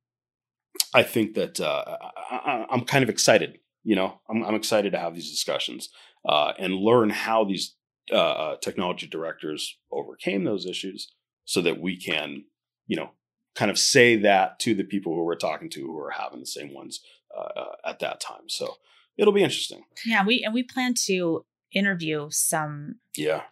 I 0.94 1.04
think 1.04 1.36
that 1.36 1.60
uh, 1.60 1.98
I, 2.32 2.66
am 2.72 2.86
kind 2.86 3.04
of 3.04 3.10
excited. 3.10 3.60
You 3.84 3.96
know, 3.96 4.20
I'm, 4.30 4.44
I'm, 4.44 4.56
excited 4.56 4.92
to 4.92 5.00
have 5.00 5.16
these 5.16 5.32
discussions 5.32 5.90
uh, 6.28 6.54
and 6.60 6.74
learn 6.76 7.10
how 7.10 7.46
these 7.46 7.76
uh, 8.12 8.16
uh, 8.16 8.56
technology 8.58 9.08
directors 9.08 9.78
overcame 9.92 10.44
those 10.44 10.66
issues, 10.66 11.14
so 11.46 11.62
that 11.62 11.80
we 11.80 11.98
can, 11.98 12.44
you 12.88 12.98
know, 12.98 13.12
kind 13.56 13.72
of 13.72 13.78
say 13.80 14.16
that 14.18 14.60
to 14.60 14.74
the 14.74 14.84
people 14.84 15.14
who 15.14 15.24
we're 15.24 15.36
talking 15.36 15.70
to 15.72 15.82
who 15.86 16.00
are 16.00 16.12
having 16.12 16.40
the 16.40 16.46
same 16.46 16.74
ones 16.74 17.02
uh, 17.36 17.60
uh, 17.60 17.76
at 17.86 18.00
that 18.00 18.20
time. 18.20 18.48
So 18.48 18.76
it'll 19.18 19.34
be 19.34 19.44
interesting. 19.44 19.84
Yeah, 20.06 20.26
we 20.26 20.44
and 20.44 20.54
we 20.54 20.64
plan 20.64 20.94
to 21.06 21.46
interview 21.72 22.28
some 22.32 22.96
yeah 23.16 23.44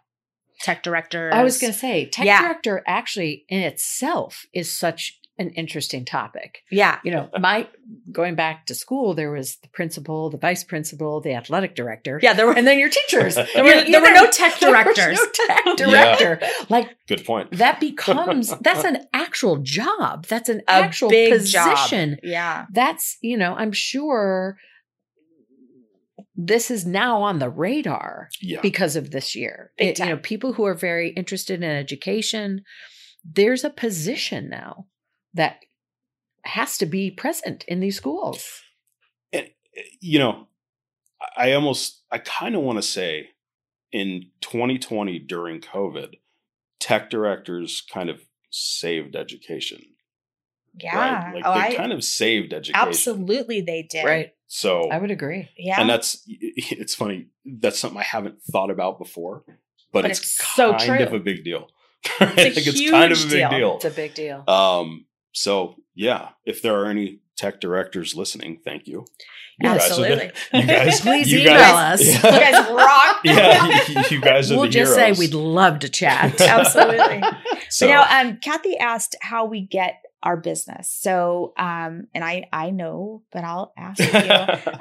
tech 0.62 0.81
director. 0.83 1.29
I 1.33 1.43
was 1.43 1.60
going 1.60 1.71
to 1.73 1.77
say, 1.77 2.05
tech 2.10 2.25
Yeah. 2.25 2.41
director 2.41 2.83
actually 2.88 3.45
in 3.47 3.60
itself 3.60 4.45
is 4.53 4.71
such 4.75 5.19
an 5.39 5.52
interesting 5.52 6.04
topic. 6.04 6.60
Yeah. 6.71 7.00
You 7.04 7.12
know, 7.12 7.30
my 7.39 7.67
going 8.12 8.36
back 8.36 8.65
to 8.67 8.76
school, 8.76 9.13
there 9.13 9.32
was 9.32 9.58
the 9.58 9.67
principal, 9.69 10.30
the 10.30 10.38
vice 10.38 10.63
principal, 10.63 11.21
the 11.21 11.34
athletic 11.34 11.76
director, 11.76 12.19
Yeah, 12.21 12.34
there 12.34 12.47
were 12.47 12.54
and 12.58 12.65
then 12.65 12.80
your 12.80 12.89
teachers. 12.89 13.36
There 13.36 13.47
there 13.54 13.63
were, 13.63 13.84
there 13.91 14.02
were 14.02 14.12
no 14.13 14.30
tech 14.32 14.58
There 14.60 14.71
was 14.71 14.95
directors. 14.95 15.17
no 15.19 15.26
tech 15.34 15.78
director. 15.78 16.39
Like 16.69 16.97
Good 17.08 17.23
point. 17.26 17.52
that 17.52 17.80
becomes 17.80 18.52
that's 18.62 18.84
an 18.84 19.06
actual 19.13 19.58
job. 19.58 20.26
That's 20.26 20.50
an 20.50 20.62
A 20.67 20.71
actual 20.71 21.10
big 21.10 21.32
position. 21.34 22.12
job. 22.12 22.19
Yeah. 22.23 22.65
That's 22.73 23.17
you 23.21 23.38
know, 23.38 23.54
I'm 23.56 23.71
sure 23.71 24.58
this 26.36 26.69
is 26.69 26.86
now 26.86 27.21
on 27.21 27.39
the 27.39 27.50
radar 27.50 28.30
Yeah. 28.41 28.62
because 28.62 28.95
of 28.95 29.12
this 29.12 29.36
year. 29.36 29.71
It- 29.78 30.00
you 30.00 30.06
know, 30.06 30.17
people 30.17 30.54
who 30.54 30.65
are 30.65 30.76
very 30.76 31.10
interested 31.10 31.63
in 31.63 31.69
education, 31.69 32.63
there's 33.23 33.63
a 33.63 33.69
position 33.69 34.50
now 34.50 34.86
that 35.33 35.57
has 36.43 36.77
to 36.77 36.85
be 36.85 37.11
present 37.11 37.63
in 37.67 37.79
these 37.79 37.97
schools. 37.97 38.61
and 39.33 39.49
you 39.99 40.19
know, 40.19 40.47
I 41.37 41.49
I 41.49 41.53
almost, 41.53 42.03
I 42.11 42.17
kind 42.19 42.55
of 42.55 42.61
want 42.61 42.77
to 42.77 42.81
say, 42.83 43.29
in 43.91 44.27
2020 44.41 45.19
during 45.19 45.61
COVID, 45.61 46.15
tech 46.79 47.09
directors 47.09 47.81
kind 47.91 48.09
of 48.09 48.21
saved 48.49 49.15
education. 49.15 49.81
Yeah. 50.79 50.95
right? 51.25 51.35
Like 51.35 51.43
oh, 51.45 51.53
they 51.53 51.59
I 51.59 51.73
kind 51.75 51.91
of 51.91 52.03
saved 52.03 52.53
education. 52.53 52.87
absolutely 52.87 53.61
they 53.61 53.83
did. 53.83 54.05
Right. 54.05 54.33
So, 54.47 54.89
I 54.89 54.99
would 54.99 55.11
agree. 55.11 55.49
Yeah. 55.57 55.81
and 55.81 55.89
that's 55.89 56.21
it's 56.27 56.95
funny. 56.95 57.27
That's 57.45 57.79
something 57.79 57.99
I 57.99 58.03
haven't 58.03 58.41
thought 58.43 58.69
about 58.69 58.99
before, 58.99 59.43
but, 59.47 59.55
But 60.03 60.05
it's, 60.11 60.19
it's 60.19 60.37
so 60.55 60.71
kind 60.73 60.83
true. 60.83 60.99
of 60.99 61.13
a 61.13 61.19
big 61.19 61.43
deal. 61.43 61.67
I 62.19 62.25
a 62.25 62.29
think 62.53 62.57
it's 62.67 62.89
kind 62.89 63.11
of 63.11 63.17
a 63.17 63.21
huge 63.21 63.31
big 63.31 63.49
deal. 63.49 63.59
deal. 63.59 63.75
It's 63.77 63.85
a 63.85 63.89
big 63.89 64.13
deal. 64.13 64.43
Um, 64.47 65.05
so 65.38 65.76
yeah, 65.95 66.30
if 66.45 66.62
there 66.62 66.76
are 66.82 66.86
any 66.88 67.19
tech 67.38 67.60
directors 67.62 68.15
listening, 68.15 68.60
thank 68.65 68.88
you. 68.88 69.06
You 69.60 69.69
guys 69.69 69.91
are 69.91 70.02
the- 70.02 70.23
Absolutely. 70.23 70.32
you 70.60 70.67
guys, 70.67 71.02
Please 71.08 71.32
you 71.32 71.39
email 71.41 71.54
guys, 71.54 72.02
us. 72.02 72.23
Yeah, 72.23 72.34
you 72.34 72.39
guys 72.63 72.71
rock. 72.76 73.19
yeah, 73.23 73.88
you, 73.88 74.17
you 74.17 74.21
guys 74.21 74.52
are 74.52 74.56
we'll 74.56 74.63
the 74.65 74.69
just 74.69 74.95
heroes. 74.97 75.17
say 75.17 75.19
we'd 75.19 75.34
love 75.34 75.80
to 75.80 75.89
chat. 75.89 76.39
Absolutely. 76.41 77.21
So, 77.69 77.88
But 77.88 77.93
now, 77.93 78.21
um, 78.21 78.38
Kathy 78.38 78.78
asked 78.78 79.15
how 79.21 79.45
we 79.45 79.62
get 79.62 80.02
our 80.23 80.38
business. 80.38 80.91
So, 80.91 81.54
um, 81.58 82.08
and 82.13 82.23
I 82.23 82.47
I 82.54 82.69
know, 82.71 83.23
but 83.32 83.43
I'll 83.43 83.73
ask 83.78 84.00
you. 84.00 84.06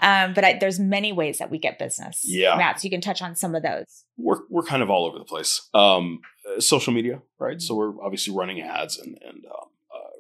um, 0.01 0.35
but 0.35 0.45
I, 0.45 0.57
there's 0.61 0.79
many 0.79 1.13
ways 1.13 1.39
that 1.39 1.51
we 1.51 1.59
get 1.59 1.79
business. 1.79 2.23
Yeah. 2.27 2.57
Matt. 2.57 2.81
So 2.81 2.85
you 2.85 2.91
can 2.91 3.01
touch 3.01 3.21
on 3.23 3.35
some 3.37 3.55
of 3.55 3.63
those. 3.63 4.05
we're 4.19 4.41
we're 4.51 4.63
kind 4.63 4.83
of 4.83 4.91
all 4.91 5.05
over 5.07 5.19
the 5.19 5.25
place. 5.25 5.69
Um, 5.75 6.21
uh, 6.47 6.61
social 6.61 6.93
media, 6.93 7.21
right? 7.39 7.61
So 7.63 7.75
we're 7.75 7.99
obviously 8.03 8.35
running 8.35 8.61
ads 8.61 8.99
and 8.99 9.17
and 9.27 9.45
um, 9.47 9.53
uh, 9.53 9.67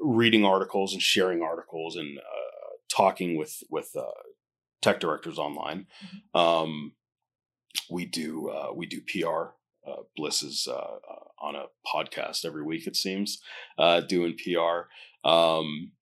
reading 0.07 0.45
articles 0.45 0.92
and 0.92 1.03
sharing 1.03 1.42
articles 1.42 1.97
and 1.97 2.19
uh, 2.19 2.77
talking 2.88 3.37
with 3.37 3.62
with 3.71 3.90
uh, 3.97 4.05
tech 4.83 5.01
directors 5.01 5.38
online. 5.38 5.87
Um, 6.35 6.92
we 7.90 8.07
do 8.07 8.49
uh, 8.49 8.73
we 8.75 8.87
do 8.87 9.01
PR. 9.01 9.55
Uh, 9.88 10.03
Bliss 10.16 10.42
is 10.42 10.66
uh, 10.69 10.75
uh, 10.75 11.25
on 11.40 11.55
a 11.55 11.66
podcast 11.87 12.45
every 12.45 12.62
week. 12.62 12.87
It 12.87 12.97
seems 12.97 13.40
uh, 13.79 14.01
doing 14.01 14.37
PR. 14.37 14.88
Um, 15.29 15.92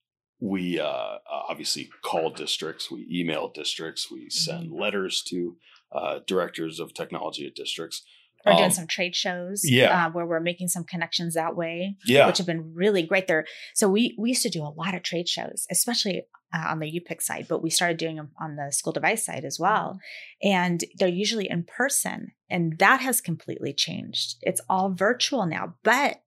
we 0.40 0.80
uh, 0.80 1.18
obviously 1.30 1.90
call 2.02 2.30
districts. 2.30 2.90
We 2.90 3.06
email 3.10 3.48
districts. 3.48 4.10
We 4.10 4.30
send 4.30 4.72
letters 4.72 5.22
to 5.28 5.56
uh, 5.92 6.20
directors 6.26 6.80
of 6.80 6.92
technology 6.92 7.46
at 7.46 7.54
districts. 7.54 8.02
We're 8.44 8.52
Um, 8.52 8.58
doing 8.58 8.70
some 8.72 8.86
trade 8.86 9.14
shows, 9.16 9.62
yeah. 9.64 10.06
uh, 10.06 10.10
where 10.10 10.26
we're 10.26 10.40
making 10.40 10.68
some 10.68 10.84
connections 10.84 11.34
that 11.34 11.56
way, 11.56 11.96
Yeah, 12.04 12.26
which 12.26 12.38
have 12.38 12.46
been 12.46 12.74
really 12.74 13.02
great. 13.02 13.26
There, 13.26 13.46
so 13.74 13.88
we 13.88 14.14
we 14.18 14.28
used 14.30 14.42
to 14.42 14.50
do 14.50 14.62
a 14.62 14.74
lot 14.82 14.94
of 14.94 15.02
trade 15.02 15.28
shows, 15.28 15.66
especially 15.70 16.22
uh, 16.54 16.66
on 16.68 16.78
the 16.78 16.86
UPIC 17.00 17.20
side, 17.22 17.46
but 17.48 17.62
we 17.62 17.70
started 17.70 17.96
doing 17.96 18.16
them 18.16 18.30
on 18.40 18.56
the 18.56 18.70
school 18.70 18.92
device 18.92 19.24
side 19.24 19.44
as 19.44 19.58
well, 19.58 19.98
and 20.42 20.84
they're 20.98 21.08
usually 21.08 21.48
in 21.48 21.64
person, 21.64 22.32
and 22.50 22.78
that 22.78 23.00
has 23.00 23.20
completely 23.20 23.72
changed. 23.72 24.36
It's 24.42 24.60
all 24.68 24.90
virtual 24.94 25.46
now, 25.46 25.74
but 25.82 26.20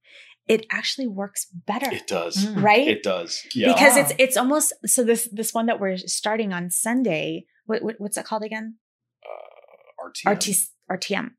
it 0.48 0.66
actually 0.72 1.08
works 1.08 1.46
better, 1.46 1.94
it 1.94 2.08
does. 2.08 2.46
Mm. 2.46 2.64
right? 2.64 2.88
It 2.88 3.04
does. 3.04 3.46
Yeah. 3.54 3.74
because 3.74 3.96
Wow. 3.96 4.02
it's 4.02 4.14
it's 4.18 4.38
almost 4.38 4.74
so 4.86 5.04
this 5.04 5.30
this 5.32 5.54
one 5.54 5.66
that 5.68 5.80
we're 5.80 5.98
starting 5.98 6.52
on 6.54 6.72
Sunday. 6.72 7.46
What, 7.66 7.84
what 7.84 7.96
what's 8.00 8.18
it 8.18 8.26
called 8.26 8.44
again? 8.44 8.78
uh, 9.26 10.08
RTM. 10.10 10.36
RT, 10.36 10.48
RTM. 10.92 11.32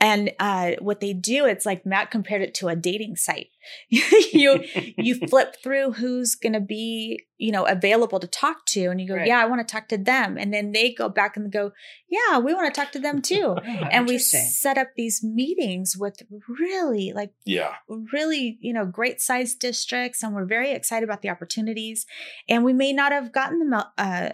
And 0.00 0.32
uh, 0.40 0.72
what 0.80 1.00
they 1.00 1.12
do, 1.12 1.44
it's 1.46 1.64
like 1.64 1.86
Matt 1.86 2.10
compared 2.10 2.42
it 2.42 2.54
to 2.54 2.68
a 2.68 2.74
dating 2.76 3.16
site. 3.16 3.48
you 3.88 4.64
you 4.96 5.14
flip 5.28 5.54
through 5.62 5.92
who's 5.92 6.34
going 6.34 6.54
to 6.54 6.60
be 6.60 7.24
you 7.38 7.52
know 7.52 7.64
available 7.66 8.18
to 8.20 8.26
talk 8.26 8.66
to, 8.66 8.86
and 8.86 9.00
you 9.00 9.06
go, 9.08 9.14
Right. 9.14 9.26
yeah, 9.28 9.40
I 9.40 9.46
want 9.46 9.66
to 9.66 9.72
talk 9.72 9.88
to 9.88 9.98
them, 9.98 10.36
and 10.36 10.52
then 10.52 10.72
they 10.72 10.92
go 10.92 11.08
back 11.08 11.36
and 11.36 11.52
go, 11.52 11.72
yeah, 12.08 12.38
we 12.38 12.52
want 12.54 12.72
to 12.74 12.80
talk 12.80 12.90
to 12.92 12.98
them 12.98 13.22
too. 13.32 13.56
and 13.90 14.06
we 14.08 14.18
set 14.18 14.76
up 14.78 14.88
these 14.96 15.22
meetings 15.22 15.96
with 15.96 16.22
really 16.48 17.12
like 17.14 17.32
Yeah. 17.44 17.74
really 18.12 18.58
you 18.60 18.72
know 18.72 18.84
great 18.86 19.20
sized 19.20 19.60
districts 19.60 20.22
and 20.22 20.34
we're 20.34 20.44
very 20.44 20.72
excited 20.72 21.04
about 21.08 21.22
the 21.22 21.30
opportunities 21.30 22.06
and 22.48 22.64
we 22.64 22.72
may 22.72 22.92
not 22.92 23.12
have 23.12 23.32
gotten 23.32 23.58
them 23.70 23.82
uh 23.98 24.30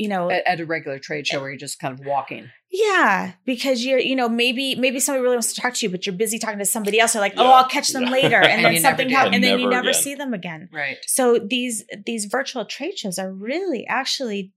you 0.00 0.08
know 0.08 0.30
at, 0.30 0.42
at 0.46 0.60
a 0.60 0.66
regular 0.66 0.98
trade 0.98 1.26
show 1.26 1.38
eh, 1.38 1.40
where 1.40 1.50
you're 1.50 1.58
just 1.58 1.78
kind 1.78 1.92
of 1.98 2.04
walking. 2.06 2.48
yeah, 2.72 3.32
because 3.44 3.84
you're, 3.84 3.98
you 3.98 4.16
know, 4.16 4.28
maybe 4.28 4.74
maybe 4.76 4.98
somebody 5.00 5.22
really 5.22 5.36
wants 5.36 5.52
to 5.54 5.60
talk 5.60 5.74
to 5.74 5.86
you, 5.86 5.90
but 5.90 6.06
you're 6.06 6.14
busy 6.24 6.38
talking 6.38 6.58
to 6.58 6.64
somebody 6.64 6.98
else. 7.00 7.12
They're 7.12 7.20
like, 7.22 7.34
oh, 7.36 7.46
I'll 7.46 7.68
catch 7.68 7.88
them 7.90 8.04
Yeah. 8.04 8.10
later, 8.10 8.36
and, 8.42 8.64
And 8.64 8.64
then 8.64 8.72
you 8.74 8.80
never 8.80 8.90
something 8.90 9.08
happens, 9.10 9.34
and 9.34 9.44
then 9.44 9.58
you 9.58 9.66
Never 9.66 9.76
never 9.76 9.88
again. 9.90 10.02
see 10.02 10.14
them 10.14 10.32
again. 10.34 10.68
Right. 10.72 10.96
So 11.06 11.38
these 11.38 11.84
these 12.06 12.24
virtual 12.26 12.64
trade 12.64 12.96
shows 12.98 13.18
are 13.18 13.32
really 13.32 13.86
actually 13.86 14.52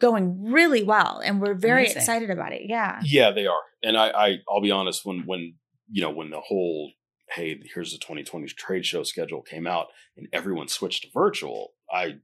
going 0.00 0.44
really 0.52 0.82
well, 0.84 1.20
and 1.24 1.40
we're 1.40 1.54
very 1.54 1.82
Amazing. 1.84 1.96
excited 1.98 2.30
about 2.30 2.52
it. 2.52 2.62
Yeah, 2.66 3.00
Yeah, 3.04 3.30
they 3.32 3.46
are. 3.46 3.60
And 3.82 3.96
I, 3.96 4.08
I 4.10 4.28
I'll 4.48 4.60
be 4.62 4.70
honest, 4.70 5.04
when 5.04 5.24
when 5.26 5.54
you 5.90 6.02
know, 6.02 6.10
when 6.10 6.30
the 6.30 6.40
whole 6.40 6.92
hey, 7.30 7.60
here's 7.74 7.92
the 7.92 7.98
2020 7.98 8.46
trade 8.56 8.86
show 8.86 9.02
schedule 9.02 9.42
came 9.42 9.66
out 9.66 9.88
and 10.16 10.26
everyone 10.32 10.66
switched 10.68 11.02
to 11.02 11.08
virtual, 11.12 11.72
I 11.92 12.16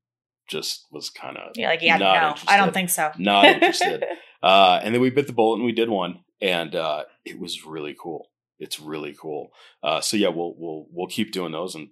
just 0.49 0.87
was 0.91 1.11
kind 1.11 1.37
of 1.37 1.57
you're 1.57 1.69
like, 1.69 1.83
yeah, 1.83 1.97
no, 1.97 2.35
I 2.47 2.57
don't 2.57 2.75
think 2.75 2.91
so. 2.91 3.13
not 3.19 3.45
interested. 3.47 4.05
Uh, 4.43 4.79
and 4.85 4.95
then 4.95 5.01
we 5.01 5.09
bit 5.09 5.27
the 5.27 5.33
bullet 5.33 5.57
and 5.57 5.65
we 5.65 5.73
did 5.73 5.89
one, 5.89 6.19
and 6.43 6.75
uh, 6.75 7.05
it 7.25 7.39
was 7.39 7.65
really 7.65 7.97
cool. 7.99 8.29
It's 8.59 8.79
really 8.79 9.17
cool. 9.19 9.53
Uh, 9.83 10.03
so 10.03 10.19
yeah, 10.19 10.29
we'll 10.29 10.55
we'll 10.59 10.87
we'll 10.93 11.07
keep 11.07 11.33
doing 11.33 11.53
those, 11.53 11.75
and 11.75 11.89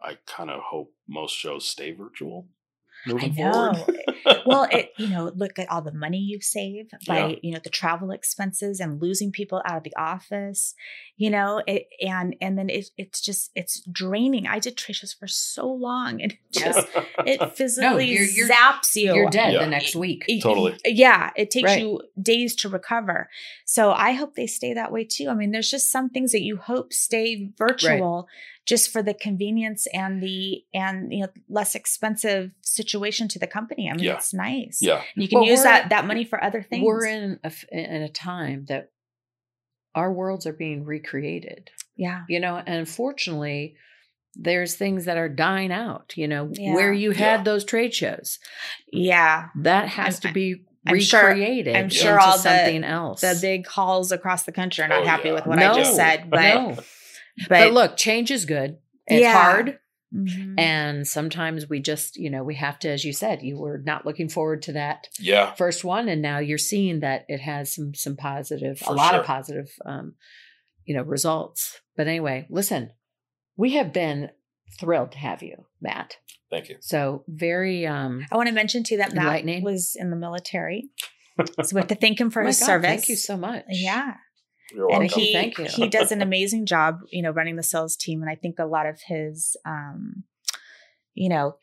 I 0.00 0.18
kind 0.28 0.48
of 0.48 0.60
hope 0.60 0.92
most 1.08 1.36
shows 1.36 1.66
stay 1.66 1.90
virtual 1.90 2.46
moving 3.06 3.32
I 3.32 3.42
know. 3.42 3.74
forward. 3.74 4.00
well, 4.46 4.66
it 4.70 4.90
you 4.98 5.08
know, 5.08 5.30
look 5.34 5.58
at 5.58 5.70
all 5.70 5.82
the 5.82 5.92
money 5.92 6.18
you 6.18 6.40
save 6.40 6.86
by 7.06 7.18
Yeah. 7.28 7.36
you 7.42 7.52
know 7.52 7.60
the 7.62 7.70
travel 7.70 8.10
expenses 8.10 8.80
and 8.80 9.00
losing 9.00 9.30
people 9.32 9.62
out 9.64 9.76
of 9.78 9.82
the 9.84 9.94
office, 9.96 10.74
you 11.16 11.30
know, 11.30 11.62
it, 11.66 11.86
and 12.00 12.34
and 12.40 12.58
then 12.58 12.68
it, 12.68 12.86
it's 12.96 13.20
just 13.20 13.50
it's 13.54 13.80
draining. 13.90 14.46
I 14.46 14.58
did 14.58 14.76
trade 14.76 14.94
shows 14.96 15.12
for 15.12 15.26
so 15.26 15.66
long, 15.68 16.20
and 16.22 16.32
it 16.32 16.38
just 16.52 16.88
it 17.26 17.52
physically 17.56 18.06
you're- 18.10 18.28
you're- 18.32 18.50
zaps 18.50 18.94
you. 18.96 19.14
You're 19.14 19.30
dead 19.30 19.52
Yeah. 19.54 19.64
the 19.64 19.70
next 19.70 19.94
week. 19.96 20.24
Y- 20.28 20.40
Totally. 20.42 20.76
Yeah, 20.84 21.30
it 21.36 21.50
takes 21.50 21.64
Right. 21.70 21.80
you 21.82 22.00
days 22.20 22.54
to 22.56 22.68
recover. 22.68 23.28
So 23.64 23.92
I 23.92 24.12
hope 24.12 24.34
they 24.34 24.46
stay 24.46 24.74
that 24.74 24.92
way 24.92 25.04
too. 25.04 25.28
I 25.28 25.34
mean, 25.34 25.50
there's 25.52 25.70
just 25.70 25.90
some 25.90 26.08
things 26.10 26.32
that 26.32 26.42
you 26.42 26.56
hope 26.56 26.92
stay 26.92 27.50
virtual 27.56 28.28
just 28.66 28.90
for 28.90 29.02
the 29.02 29.14
convenience 29.14 29.86
and 29.94 30.22
the 30.22 30.64
and 30.74 31.12
you 31.12 31.20
know 31.22 31.28
less 31.48 31.74
expensive 31.74 32.50
situation 32.62 33.28
to 33.28 33.38
the 33.38 33.46
company. 33.46 33.88
I 33.88 33.94
mean, 33.94 34.04
Yeah. 34.04 34.14
it's 34.16 34.34
nice. 34.34 34.78
yeah, 34.82 35.02
You 35.14 35.28
can 35.28 35.40
Well, 35.40 35.48
use 35.48 35.62
that 35.62 35.88
that 35.90 36.04
money 36.06 36.24
for 36.24 36.42
other 36.42 36.62
things. 36.62 36.84
We're 36.84 37.06
in 37.06 37.38
a, 37.44 37.46
f- 37.46 37.64
in 37.70 38.02
a 38.02 38.08
time 38.08 38.66
that 38.68 38.90
our 39.94 40.12
worlds 40.12 40.46
are 40.46 40.52
being 40.52 40.84
recreated, 40.84 41.70
yeah. 41.96 42.24
you 42.28 42.38
know, 42.40 42.56
and 42.56 42.76
unfortunately, 42.76 43.76
there's 44.34 44.74
things 44.74 45.06
that 45.06 45.16
are 45.16 45.28
dying 45.30 45.72
out, 45.72 46.12
you 46.16 46.28
know, 46.28 46.50
Yeah. 46.52 46.74
where 46.74 46.92
you 46.92 47.12
had 47.12 47.38
Yeah. 47.38 47.42
those 47.44 47.64
trade 47.64 47.94
shows. 47.94 48.38
Yeah. 48.92 49.48
That 49.62 49.88
has 49.88 50.16
I'm- 50.16 50.20
to 50.28 50.32
be 50.34 50.64
I'm 50.86 51.00
sure- 51.00 51.28
recreated 51.28 51.74
I'm 51.74 51.88
sure 51.88 52.12
into 52.12 52.22
all 52.24 52.32
the- 52.36 52.42
something 52.42 52.84
else. 52.84 53.20
The 53.22 53.38
big 53.40 53.66
halls 53.66 54.12
across 54.12 54.42
the 54.44 54.52
country 54.52 54.84
are 54.84 54.88
not 54.88 55.02
Oh, 55.02 55.06
happy 55.06 55.28
yeah. 55.28 55.34
with 55.34 55.46
what 55.46 55.58
I 55.58 55.72
just 55.74 55.96
said, 55.96 56.28
but 56.30 56.42
no. 56.42 56.76
But, 57.48 57.48
But, 57.48 57.72
look, 57.72 57.96
change 57.96 58.30
is 58.30 58.44
good. 58.44 58.78
It's 59.06 59.20
Yeah. 59.20 59.32
hard. 59.32 59.78
Mhm. 60.14 60.54
And 60.58 61.06
sometimes 61.06 61.68
we 61.68 61.80
just, 61.80 62.16
you 62.16 62.30
know, 62.30 62.42
we 62.44 62.54
have 62.54 62.78
to, 62.80 62.88
as 62.88 63.04
you 63.04 63.12
said, 63.12 63.42
you 63.42 63.58
were 63.58 63.78
not 63.84 64.06
looking 64.06 64.28
forward 64.28 64.62
to 64.62 64.72
that 64.72 65.08
Yeah. 65.18 65.52
first 65.54 65.84
one, 65.84 66.08
and 66.08 66.22
now 66.22 66.38
you're 66.38 66.58
seeing 66.58 67.00
that 67.00 67.24
it 67.28 67.40
has 67.40 67.74
some 67.74 67.92
some 67.92 68.16
positive, 68.16 68.82
a 68.86 68.92
lot 68.92 69.10
sure. 69.10 69.20
of 69.20 69.26
positive, 69.26 69.68
um, 69.84 70.14
you 70.84 70.94
know, 70.96 71.02
results. 71.02 71.80
But 71.96 72.06
anyway, 72.06 72.46
listen, 72.48 72.92
we 73.56 73.72
have 73.72 73.92
been 73.92 74.30
thrilled 74.78 75.12
to 75.12 75.18
have 75.18 75.42
you, 75.42 75.66
Matt. 75.80 76.18
Thank 76.50 76.68
you. 76.68 76.76
So 76.80 77.24
very, 77.26 77.86
um, 77.86 78.24
I 78.30 78.36
want 78.36 78.48
to 78.48 78.54
mention 78.54 78.84
too 78.84 78.98
that 78.98 79.12
Matt 79.12 79.44
was 79.62 79.96
in 79.98 80.10
the 80.10 80.16
military, 80.16 80.88
so 81.62 81.74
we 81.74 81.80
have 81.80 81.88
to 81.88 81.94
thank 81.96 82.20
him 82.20 82.30
for 82.30 82.42
oh 82.42 82.46
his 82.46 82.60
God, 82.60 82.66
service. 82.66 82.88
Thank 82.88 83.08
you 83.08 83.16
so 83.16 83.36
much. 83.36 83.64
Yeah, 83.68 84.14
You're 84.72 84.90
and 84.90 85.00
welcome. 85.00 85.20
he 85.20 85.32
Thank 85.32 85.58
you. 85.58 85.64
he 85.66 85.88
does 85.88 86.10
an 86.12 86.22
amazing 86.22 86.66
job, 86.66 87.00
you 87.10 87.22
know, 87.22 87.30
running 87.30 87.56
the 87.56 87.62
sales 87.62 87.96
team. 87.96 88.20
And 88.22 88.30
I 88.30 88.34
think 88.34 88.58
a 88.58 88.64
lot 88.64 88.86
of 88.86 89.00
his, 89.00 89.56
um, 89.64 90.24
you 91.14 91.28
know, 91.28 91.56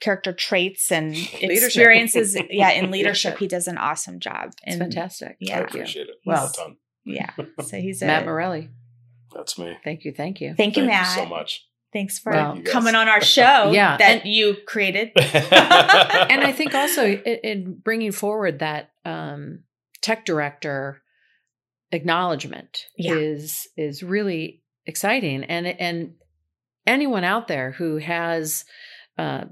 character 0.00 0.32
traits 0.32 0.90
and 0.90 1.14
experiences, 1.40 2.36
yeah, 2.50 2.70
in 2.70 2.90
leadership, 2.96 3.38
he 3.38 3.46
does 3.46 3.66
an 3.68 3.78
awesome 3.78 4.20
job. 4.20 4.52
It's 4.64 4.74
And 4.74 4.78
fantastic. 4.80 5.28
I 5.32 5.36
yeah. 5.40 5.58
Thank 5.60 5.74
you. 5.74 5.80
appreciate 5.80 6.08
it. 6.08 6.16
Well- 6.24 6.46
a 6.46 6.52
ton. 6.56 6.76
yeah, 7.04 7.30
so 7.62 7.78
he's 7.78 8.02
a 8.02 8.06
Matt 8.06 8.24
Morelli. 8.26 8.70
That's 9.34 9.58
me. 9.58 9.76
Thank 9.84 10.04
you. 10.04 10.12
Thank 10.12 10.40
you. 10.40 10.54
Thank 10.56 10.76
you, 10.76 10.82
Thank 10.84 10.92
Matt. 10.92 11.16
you 11.16 11.22
so 11.24 11.28
much. 11.28 11.66
Thanks 11.92 12.18
for 12.18 12.32
Well- 12.32 12.46
Thank 12.54 12.58
you, 12.58 12.64
guys. 12.64 12.72
coming 12.72 12.94
on 12.94 13.08
our 13.08 13.20
show. 13.20 13.70
Yeah, 13.72 13.96
that 13.98 14.22
and- 14.22 14.26
you 14.30 14.56
created. 14.66 15.12
and 15.16 16.42
I 16.42 16.52
think 16.52 16.74
also 16.74 17.04
in, 17.06 17.18
in 17.42 17.74
bringing 17.74 18.12
forward 18.12 18.58
that 18.60 18.90
um, 19.04 19.60
tech 20.02 20.24
director 20.24 21.02
acknowledgement 21.92 22.86
Yeah. 22.96 23.14
is 23.14 23.68
is 23.76 24.02
really 24.02 24.62
exciting, 24.86 25.44
and 25.44 25.66
and 25.66 26.14
anyone 26.86 27.24
out 27.24 27.48
there 27.48 27.72
who 27.72 27.98
has 27.98 28.64
uh, 29.18 29.44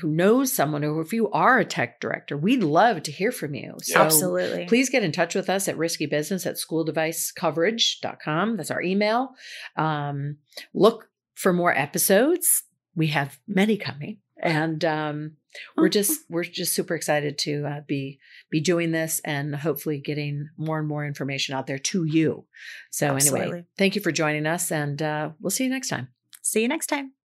who 0.00 0.08
knows 0.08 0.52
someone, 0.52 0.82
or 0.84 1.00
if 1.00 1.12
you 1.12 1.30
are 1.30 1.60
a 1.60 1.64
tech 1.64 2.00
director, 2.00 2.36
we'd 2.36 2.64
love 2.64 3.00
to 3.04 3.12
hear 3.12 3.30
from 3.30 3.54
you. 3.54 3.76
So 3.80 4.00
Absolutely. 4.00 4.66
Please 4.66 4.90
get 4.90 5.04
in 5.04 5.12
touch 5.12 5.36
with 5.36 5.48
us 5.48 5.68
at 5.68 5.78
risky 5.78 6.06
business 6.06 6.46
at 6.46 6.56
schooldevicecoverage.com. 6.56 8.56
That's 8.56 8.72
our 8.72 8.82
email. 8.82 9.28
Um, 9.76 10.38
look 10.72 11.08
for 11.34 11.52
more 11.52 11.72
episodes. 11.76 12.64
We 12.96 13.06
have 13.08 13.38
many 13.46 13.76
coming. 13.76 14.18
And 14.44 14.84
um, 14.84 15.36
we're 15.76 15.88
just 15.88 16.20
we're 16.28 16.44
just 16.44 16.74
super 16.74 16.94
excited 16.94 17.38
to 17.38 17.66
uh, 17.66 17.80
be 17.86 18.18
be 18.50 18.60
doing 18.60 18.92
this 18.92 19.20
and 19.24 19.56
hopefully 19.56 19.98
getting 19.98 20.48
more 20.58 20.78
and 20.78 20.86
more 20.86 21.06
information 21.06 21.54
out 21.54 21.66
there 21.66 21.78
to 21.78 22.04
you. 22.04 22.44
So 22.90 23.16
anyway, 23.16 23.64
thank 23.78 23.94
you 23.94 24.02
for 24.02 24.12
joining 24.12 24.46
us, 24.46 24.70
and 24.70 25.00
uh, 25.00 25.30
we'll 25.40 25.50
see 25.50 25.64
you 25.64 25.70
next 25.70 25.88
time. 25.88 26.08
See 26.42 26.62
you 26.62 26.68
next 26.68 26.88
time. 26.88 27.23